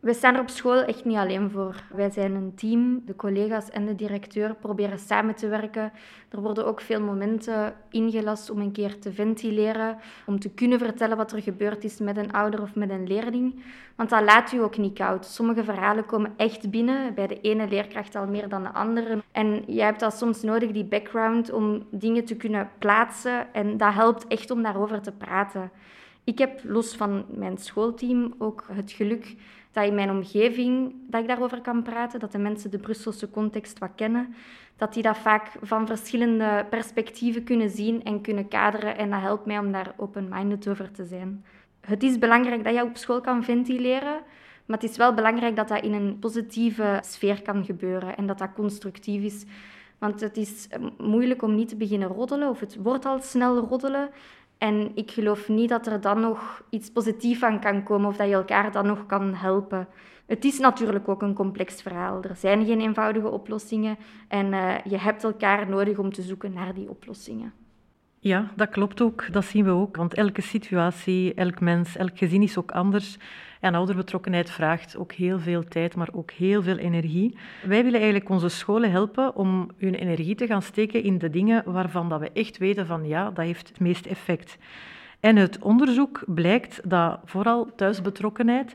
We 0.00 0.14
staan 0.14 0.34
er 0.34 0.40
op 0.40 0.48
school 0.48 0.82
echt 0.82 1.04
niet 1.04 1.16
alleen 1.16 1.50
voor. 1.50 1.82
Wij 1.94 2.10
zijn 2.10 2.34
een 2.34 2.54
team, 2.54 3.02
de 3.06 3.16
collega's 3.16 3.70
en 3.70 3.86
de 3.86 3.94
directeur 3.94 4.54
proberen 4.54 4.98
samen 4.98 5.34
te 5.34 5.48
werken. 5.48 5.92
Er 6.28 6.40
worden 6.40 6.66
ook 6.66 6.80
veel 6.80 7.00
momenten 7.00 7.74
ingelast 7.90 8.50
om 8.50 8.60
een 8.60 8.72
keer 8.72 8.98
te 8.98 9.12
ventileren, 9.12 9.98
om 10.26 10.40
te 10.40 10.50
kunnen 10.50 10.78
vertellen 10.78 11.16
wat 11.16 11.32
er 11.32 11.42
gebeurd 11.42 11.84
is 11.84 11.98
met 11.98 12.16
een 12.16 12.32
ouder 12.32 12.62
of 12.62 12.74
met 12.74 12.90
een 12.90 13.06
leerling. 13.06 13.62
Want 13.96 14.10
dat 14.10 14.24
laat 14.24 14.52
u 14.52 14.62
ook 14.62 14.76
niet 14.76 14.98
koud. 14.98 15.26
Sommige 15.26 15.64
verhalen 15.64 16.06
komen 16.06 16.32
echt 16.36 16.70
binnen, 16.70 17.14
bij 17.14 17.26
de 17.26 17.40
ene 17.40 17.68
leerkracht 17.68 18.16
al 18.16 18.26
meer 18.26 18.48
dan 18.48 18.62
de 18.62 18.72
andere. 18.72 19.22
En 19.32 19.62
jij 19.66 19.86
hebt 19.86 20.00
dat 20.00 20.18
soms 20.18 20.42
nodig, 20.42 20.70
die 20.70 20.84
background, 20.84 21.52
om 21.52 21.86
dingen 21.90 22.24
te 22.24 22.36
kunnen 22.36 22.70
plaatsen. 22.78 23.54
En 23.54 23.76
dat 23.76 23.94
helpt 23.94 24.26
echt 24.26 24.50
om 24.50 24.62
daarover 24.62 25.00
te 25.00 25.12
praten. 25.12 25.70
Ik 26.24 26.38
heb 26.38 26.60
los 26.64 26.96
van 26.96 27.24
mijn 27.28 27.58
schoolteam 27.58 28.34
ook 28.38 28.66
het 28.72 28.92
geluk 28.92 29.36
dat 29.72 29.84
in 29.84 29.94
mijn 29.94 30.10
omgeving 30.10 30.94
dat 31.08 31.20
ik 31.20 31.28
daarover 31.28 31.60
kan 31.60 31.82
praten, 31.82 32.20
dat 32.20 32.32
de 32.32 32.38
mensen 32.38 32.70
de 32.70 32.78
Brusselse 32.78 33.30
context 33.30 33.78
wat 33.78 33.90
kennen, 33.94 34.34
dat 34.76 34.94
die 34.94 35.02
dat 35.02 35.18
vaak 35.18 35.50
van 35.62 35.86
verschillende 35.86 36.66
perspectieven 36.70 37.44
kunnen 37.44 37.70
zien 37.70 38.04
en 38.04 38.20
kunnen 38.20 38.48
kaderen 38.48 38.98
en 38.98 39.10
dat 39.10 39.20
helpt 39.20 39.46
mij 39.46 39.58
om 39.58 39.72
daar 39.72 39.92
open-minded 39.96 40.68
over 40.68 40.90
te 40.90 41.04
zijn. 41.04 41.44
Het 41.80 42.02
is 42.02 42.18
belangrijk 42.18 42.64
dat 42.64 42.74
je 42.74 42.82
op 42.82 42.96
school 42.96 43.20
kan 43.20 43.44
ventileren, 43.44 44.20
maar 44.66 44.78
het 44.78 44.90
is 44.90 44.96
wel 44.96 45.14
belangrijk 45.14 45.56
dat 45.56 45.68
dat 45.68 45.82
in 45.82 45.92
een 45.92 46.18
positieve 46.18 46.98
sfeer 47.04 47.42
kan 47.42 47.64
gebeuren 47.64 48.16
en 48.16 48.26
dat 48.26 48.38
dat 48.38 48.52
constructief 48.54 49.22
is. 49.22 49.44
Want 49.98 50.20
het 50.20 50.36
is 50.36 50.68
moeilijk 50.98 51.42
om 51.42 51.54
niet 51.54 51.68
te 51.68 51.76
beginnen 51.76 52.08
roddelen, 52.08 52.48
of 52.48 52.60
het 52.60 52.76
wordt 52.82 53.04
al 53.04 53.20
snel 53.20 53.58
roddelen. 53.58 54.10
En 54.60 54.90
ik 54.94 55.10
geloof 55.10 55.48
niet 55.48 55.68
dat 55.68 55.86
er 55.86 56.00
dan 56.00 56.20
nog 56.20 56.62
iets 56.70 56.90
positiefs 56.90 57.38
van 57.38 57.60
kan 57.60 57.82
komen 57.82 58.08
of 58.08 58.16
dat 58.16 58.28
je 58.28 58.34
elkaar 58.34 58.72
dan 58.72 58.86
nog 58.86 59.06
kan 59.06 59.34
helpen. 59.34 59.88
Het 60.26 60.44
is 60.44 60.58
natuurlijk 60.58 61.08
ook 61.08 61.22
een 61.22 61.34
complex 61.34 61.82
verhaal. 61.82 62.22
Er 62.22 62.36
zijn 62.36 62.66
geen 62.66 62.80
eenvoudige 62.80 63.28
oplossingen 63.28 63.96
en 64.28 64.52
uh, 64.52 64.74
je 64.84 64.98
hebt 64.98 65.24
elkaar 65.24 65.68
nodig 65.68 65.98
om 65.98 66.12
te 66.12 66.22
zoeken 66.22 66.52
naar 66.52 66.74
die 66.74 66.90
oplossingen. 66.90 67.52
Ja, 68.22 68.50
dat 68.56 68.68
klopt 68.68 69.00
ook. 69.00 69.32
Dat 69.32 69.44
zien 69.44 69.64
we 69.64 69.70
ook. 69.70 69.96
Want 69.96 70.14
elke 70.14 70.40
situatie, 70.40 71.34
elk 71.34 71.60
mens, 71.60 71.96
elk 71.96 72.18
gezin 72.18 72.42
is 72.42 72.58
ook 72.58 72.70
anders. 72.70 73.16
En 73.60 73.74
ouderbetrokkenheid 73.74 74.50
vraagt 74.50 74.96
ook 74.96 75.12
heel 75.12 75.38
veel 75.38 75.64
tijd, 75.64 75.94
maar 75.94 76.08
ook 76.12 76.30
heel 76.30 76.62
veel 76.62 76.76
energie. 76.76 77.36
Wij 77.62 77.82
willen 77.82 78.00
eigenlijk 78.00 78.30
onze 78.30 78.48
scholen 78.48 78.90
helpen 78.90 79.36
om 79.36 79.70
hun 79.78 79.94
energie 79.94 80.34
te 80.34 80.46
gaan 80.46 80.62
steken 80.62 81.02
in 81.02 81.18
de 81.18 81.30
dingen 81.30 81.72
waarvan 81.72 82.08
dat 82.08 82.20
we 82.20 82.30
echt 82.32 82.58
weten 82.58 82.86
van 82.86 83.06
ja, 83.06 83.30
dat 83.30 83.44
heeft 83.44 83.68
het 83.68 83.80
meest 83.80 84.06
effect. 84.06 84.58
En 85.20 85.36
het 85.36 85.58
onderzoek 85.58 86.22
blijkt 86.26 86.90
dat 86.90 87.20
vooral 87.24 87.74
thuisbetrokkenheid 87.76 88.74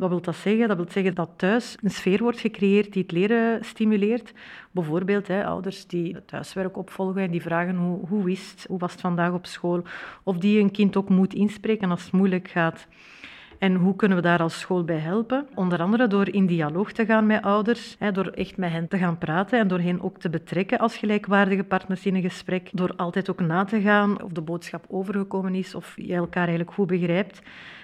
wat 0.00 0.08
wil 0.08 0.20
dat 0.20 0.36
zeggen? 0.36 0.68
Dat 0.68 0.76
wil 0.76 0.86
zeggen 0.88 1.14
dat 1.14 1.30
thuis 1.36 1.76
een 1.82 1.90
sfeer 1.90 2.22
wordt 2.22 2.40
gecreëerd 2.40 2.92
die 2.92 3.02
het 3.02 3.12
leren 3.12 3.64
stimuleert. 3.64 4.32
Bijvoorbeeld 4.70 5.26
hè, 5.28 5.46
ouders 5.46 5.86
die 5.86 6.24
thuiswerk 6.24 6.76
opvolgen 6.76 7.22
en 7.22 7.30
die 7.30 7.42
vragen 7.42 7.76
hoe, 7.76 8.06
hoe 8.08 8.30
is 8.30 8.50
het, 8.50 8.64
hoe 8.68 8.78
was 8.78 8.92
het 8.92 9.00
vandaag 9.00 9.32
op 9.32 9.46
school? 9.46 9.82
Of 10.22 10.38
die 10.38 10.60
een 10.60 10.70
kind 10.70 10.96
ook 10.96 11.08
moet 11.08 11.34
inspreken 11.34 11.90
als 11.90 12.02
het 12.02 12.12
moeilijk 12.12 12.48
gaat. 12.48 12.86
En 13.58 13.74
hoe 13.74 13.96
kunnen 13.96 14.16
we 14.16 14.22
daar 14.22 14.42
als 14.42 14.60
school 14.60 14.84
bij 14.84 14.98
helpen? 14.98 15.46
Onder 15.54 15.80
andere 15.80 16.06
door 16.06 16.28
in 16.28 16.46
dialoog 16.46 16.92
te 16.92 17.04
gaan 17.04 17.26
met 17.26 17.42
ouders, 17.42 17.96
door 18.12 18.26
echt 18.26 18.56
met 18.56 18.70
hen 18.70 18.88
te 18.88 18.98
gaan 18.98 19.18
praten 19.18 19.58
en 19.58 19.68
door 19.68 19.80
hen 19.80 20.00
ook 20.02 20.18
te 20.18 20.30
betrekken 20.30 20.78
als 20.78 20.96
gelijkwaardige 20.96 21.64
partners 21.64 22.06
in 22.06 22.14
een 22.14 22.22
gesprek. 22.22 22.68
Door 22.72 22.92
altijd 22.96 23.30
ook 23.30 23.40
na 23.40 23.64
te 23.64 23.80
gaan 23.80 24.22
of 24.22 24.32
de 24.32 24.40
boodschap 24.40 24.84
overgekomen 24.88 25.54
is 25.54 25.74
of 25.74 25.92
je 25.96 26.14
elkaar 26.14 26.46
eigenlijk 26.46 26.72
goed 26.72 26.86
begrijpt. 26.86 27.40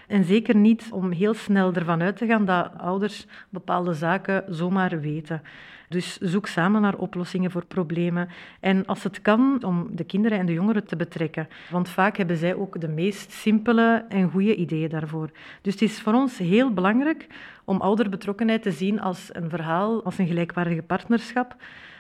En 0.07 0.25
zeker 0.25 0.57
niet 0.57 0.89
om 0.91 1.11
heel 1.11 1.35
snel 1.35 1.75
ervan 1.75 2.03
uit 2.03 2.17
te 2.17 2.27
gaan 2.27 2.45
dat 2.45 2.71
ouders 2.77 3.27
bepaalde 3.49 3.95
zaken 3.95 4.45
zomaar 4.49 5.01
weten. 5.01 5.43
Dus 5.89 6.17
zoek 6.17 6.47
samen 6.47 6.81
naar 6.81 6.97
oplossingen 6.97 7.51
voor 7.51 7.65
problemen. 7.65 8.29
En 8.61 8.87
als 8.87 9.03
het 9.03 9.23
kan, 9.23 9.65
om 9.65 9.89
de 9.91 10.05
kinderen 10.05 10.39
en 10.39 10.47
de 10.47 10.53
jongeren 10.53 10.87
te 10.87 10.97
betrekken. 10.97 11.49
Want 11.71 11.89
vaak 11.89 12.17
hebben 12.17 12.37
zij 12.37 12.55
ook 12.55 12.81
de 12.81 12.89
meest 12.89 13.33
simpele 13.33 14.05
en 14.09 14.31
goede 14.31 14.55
ideeën 14.55 14.89
daarvoor. 14.89 15.31
Dus 15.63 15.73
het 15.73 15.83
is 15.83 16.01
voor 16.01 16.13
ons 16.13 16.39
heel 16.39 16.73
belangrijk 16.73 17.27
om 17.65 17.81
ouderbetrokkenheid 17.81 18.63
te 18.63 18.73
zien 18.73 19.01
als 19.01 19.29
een 19.33 19.51
verhaal, 19.51 20.05
als 20.05 20.19
een 20.19 20.27
gelijkwaardige 20.27 20.83
partnerschap. 20.83 21.57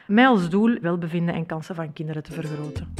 Met 0.06 0.26
als 0.26 0.50
doel 0.50 0.78
welbevinden 0.80 1.34
en 1.34 1.46
kansen 1.46 1.74
van 1.74 1.92
kinderen 1.92 2.22
te 2.22 2.32
vergroten. 2.32 2.94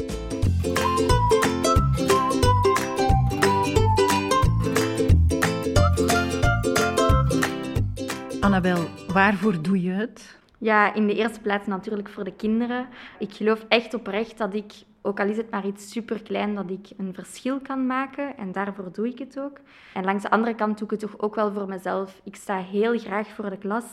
Annabel, 8.47 8.89
waarvoor 9.13 9.63
doe 9.63 9.83
je 9.83 9.91
het? 9.91 10.39
Ja, 10.59 10.95
in 10.95 11.07
de 11.07 11.15
eerste 11.15 11.41
plaats 11.41 11.67
natuurlijk 11.67 12.09
voor 12.09 12.25
de 12.25 12.33
kinderen. 12.33 12.87
Ik 13.19 13.35
geloof 13.35 13.65
echt 13.69 13.95
oprecht 13.95 14.39
dat 14.39 14.55
ik, 14.55 14.73
ook 15.07 15.21
al 15.21 15.27
is 15.27 15.37
het 15.37 15.51
maar 15.51 15.67
iets 15.67 15.91
superklein, 15.91 16.55
dat 16.55 16.71
ik 16.71 16.89
een 16.97 17.15
verschil 17.15 17.61
kan 17.61 17.87
maken. 17.87 18.37
En 18.37 18.53
daarvoor 18.53 18.93
doe 18.93 19.09
ik 19.09 19.19
het 19.19 19.39
ook. 19.41 19.59
En 19.95 20.05
langs 20.05 20.23
de 20.23 20.31
andere 20.31 20.55
kant 20.55 20.79
doe 20.79 20.85
ik 20.85 20.91
het 20.91 21.11
toch 21.11 21.21
ook 21.21 21.35
wel 21.35 21.53
voor 21.53 21.69
mezelf. 21.69 22.21
Ik 22.25 22.37
sta 22.37 22.59
heel 22.59 22.99
graag 22.99 23.29
voor 23.29 23.51
de 23.51 23.59
klas 23.59 23.85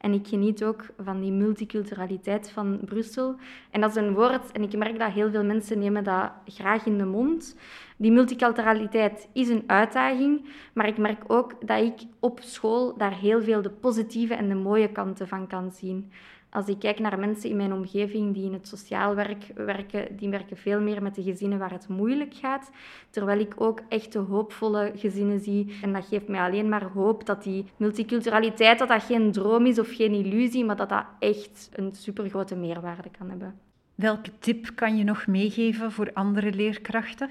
en 0.00 0.12
ik 0.12 0.26
geniet 0.26 0.64
ook 0.64 0.84
van 1.02 1.20
die 1.20 1.32
multiculturaliteit 1.32 2.50
van 2.50 2.80
Brussel. 2.84 3.36
En 3.70 3.80
dat 3.80 3.90
is 3.90 3.96
een 3.96 4.14
woord, 4.14 4.52
en 4.52 4.62
ik 4.62 4.76
merk 4.76 4.98
dat 4.98 5.12
heel 5.12 5.30
veel 5.30 5.44
mensen 5.44 5.78
nemen 5.78 6.04
dat 6.04 6.32
graag 6.46 6.86
in 6.86 6.98
de 6.98 7.04
mond. 7.04 7.56
Die 7.96 8.12
multiculturaliteit 8.12 9.28
is 9.32 9.48
een 9.48 9.64
uitdaging, 9.66 10.48
maar 10.72 10.86
ik 10.86 10.98
merk 10.98 11.24
ook 11.26 11.66
dat 11.66 11.82
ik 11.82 12.00
op 12.20 12.40
school 12.42 12.96
daar 12.96 13.18
heel 13.18 13.42
veel 13.42 13.62
de 13.62 13.70
positieve 13.70 14.34
en 14.34 14.48
de 14.48 14.54
mooie 14.54 14.88
kanten 14.88 15.28
van 15.28 15.46
kan 15.46 15.70
zien. 15.72 16.10
Als 16.52 16.66
ik 16.66 16.78
kijk 16.78 16.98
naar 16.98 17.18
mensen 17.18 17.50
in 17.50 17.56
mijn 17.56 17.72
omgeving 17.72 18.34
die 18.34 18.44
in 18.44 18.52
het 18.52 18.68
sociaal 18.68 19.14
werk 19.14 19.44
werken, 19.54 20.16
die 20.16 20.28
werken 20.28 20.56
veel 20.56 20.80
meer 20.80 21.02
met 21.02 21.14
de 21.14 21.22
gezinnen 21.22 21.58
waar 21.58 21.70
het 21.70 21.88
moeilijk 21.88 22.34
gaat. 22.34 22.70
Terwijl 23.10 23.40
ik 23.40 23.54
ook 23.56 23.80
echt 23.88 24.14
hoopvolle 24.14 24.92
gezinnen 24.94 25.40
zie. 25.40 25.78
En 25.82 25.92
dat 25.92 26.06
geeft 26.06 26.28
mij 26.28 26.40
alleen 26.40 26.68
maar 26.68 26.84
hoop 26.84 27.26
dat 27.26 27.42
die 27.42 27.64
multiculturaliteit 27.76 28.78
dat 28.78 29.02
geen 29.02 29.32
droom 29.32 29.66
is 29.66 29.78
of 29.78 29.94
geen 29.94 30.12
illusie, 30.12 30.64
maar 30.64 30.76
dat 30.76 30.88
dat 30.88 31.04
echt 31.18 31.70
een 31.72 31.94
supergrote 31.94 32.56
meerwaarde 32.56 33.10
kan 33.18 33.28
hebben. 33.28 33.58
Welke 33.94 34.30
tip 34.38 34.70
kan 34.74 34.96
je 34.96 35.04
nog 35.04 35.26
meegeven 35.26 35.92
voor 35.92 36.10
andere 36.12 36.52
leerkrachten? 36.52 37.30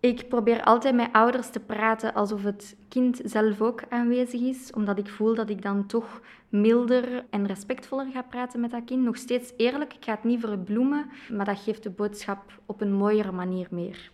Ik 0.00 0.28
probeer 0.28 0.62
altijd 0.62 0.94
met 0.94 1.08
ouders 1.12 1.50
te 1.50 1.60
praten 1.60 2.14
alsof 2.14 2.42
het 2.42 2.76
kind 2.88 3.20
zelf 3.24 3.60
ook 3.60 3.82
aanwezig 3.88 4.40
is, 4.40 4.72
omdat 4.72 4.98
ik 4.98 5.08
voel 5.08 5.34
dat 5.34 5.50
ik 5.50 5.62
dan 5.62 5.86
toch 5.86 6.20
milder 6.48 7.24
en 7.30 7.46
respectvoller 7.46 8.06
ga 8.12 8.22
praten 8.22 8.60
met 8.60 8.70
dat 8.70 8.84
kind. 8.84 9.04
Nog 9.04 9.16
steeds 9.16 9.52
eerlijk, 9.56 9.94
ik 9.94 10.04
ga 10.04 10.12
het 10.12 10.24
niet 10.24 10.40
verbloemen, 10.40 11.06
maar 11.32 11.44
dat 11.44 11.58
geeft 11.58 11.82
de 11.82 11.90
boodschap 11.90 12.52
op 12.66 12.80
een 12.80 12.92
mooiere 12.92 13.32
manier 13.32 13.66
meer. 13.70 14.10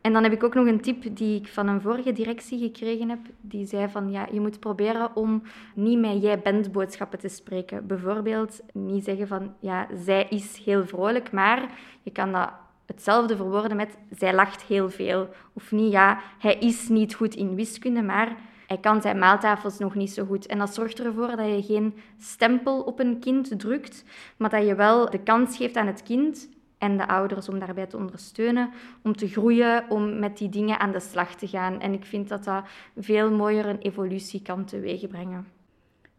En 0.00 0.12
dan 0.12 0.22
heb 0.22 0.32
ik 0.32 0.44
ook 0.44 0.54
nog 0.54 0.66
een 0.66 0.80
tip 0.80 1.16
die 1.16 1.40
ik 1.40 1.48
van 1.48 1.68
een 1.68 1.80
vorige 1.80 2.12
directie 2.12 2.58
gekregen 2.58 3.08
heb. 3.08 3.20
Die 3.40 3.66
zei 3.66 3.88
van 3.88 4.10
ja, 4.10 4.26
je 4.32 4.40
moet 4.40 4.60
proberen 4.60 5.16
om 5.16 5.42
niet 5.74 5.98
met 5.98 6.22
jij 6.22 6.40
bent 6.40 6.72
boodschappen 6.72 7.18
te 7.18 7.28
spreken. 7.28 7.86
Bijvoorbeeld 7.86 8.60
niet 8.72 9.04
zeggen 9.04 9.28
van 9.28 9.54
ja, 9.58 9.86
zij 9.94 10.26
is 10.28 10.62
heel 10.64 10.86
vrolijk, 10.86 11.32
maar 11.32 11.70
je 12.02 12.10
kan 12.10 12.32
dat 12.32 12.50
hetzelfde 12.90 13.36
verwoorden 13.36 13.76
met 13.76 13.98
zij 14.10 14.34
lacht 14.34 14.62
heel 14.62 14.90
veel. 14.90 15.28
Of 15.52 15.72
niet, 15.72 15.92
ja, 15.92 16.20
hij 16.38 16.54
is 16.54 16.88
niet 16.88 17.14
goed 17.14 17.34
in 17.34 17.54
wiskunde, 17.54 18.02
maar 18.02 18.36
hij 18.66 18.78
kan 18.78 19.02
zijn 19.02 19.18
maaltafels 19.18 19.78
nog 19.78 19.94
niet 19.94 20.10
zo 20.10 20.24
goed. 20.24 20.46
En 20.46 20.58
dat 20.58 20.74
zorgt 20.74 21.00
ervoor 21.00 21.36
dat 21.36 21.46
je 21.46 21.62
geen 21.62 21.94
stempel 22.18 22.80
op 22.80 22.98
een 22.98 23.18
kind 23.18 23.58
drukt, 23.58 24.04
maar 24.36 24.50
dat 24.50 24.66
je 24.66 24.74
wel 24.74 25.10
de 25.10 25.18
kans 25.18 25.56
geeft 25.56 25.76
aan 25.76 25.86
het 25.86 26.02
kind 26.02 26.48
en 26.78 26.96
de 26.96 27.08
ouders 27.08 27.48
om 27.48 27.58
daarbij 27.58 27.86
te 27.86 27.96
ondersteunen, 27.96 28.70
om 29.02 29.16
te 29.16 29.28
groeien, 29.28 29.84
om 29.88 30.18
met 30.18 30.38
die 30.38 30.48
dingen 30.48 30.80
aan 30.80 30.92
de 30.92 31.00
slag 31.00 31.34
te 31.34 31.48
gaan. 31.48 31.80
En 31.80 31.92
ik 31.92 32.04
vind 32.04 32.28
dat 32.28 32.44
dat 32.44 32.64
veel 32.96 33.30
mooier 33.30 33.66
een 33.66 33.78
evolutie 33.78 34.42
kan 34.42 34.64
teweegbrengen. 34.64 35.46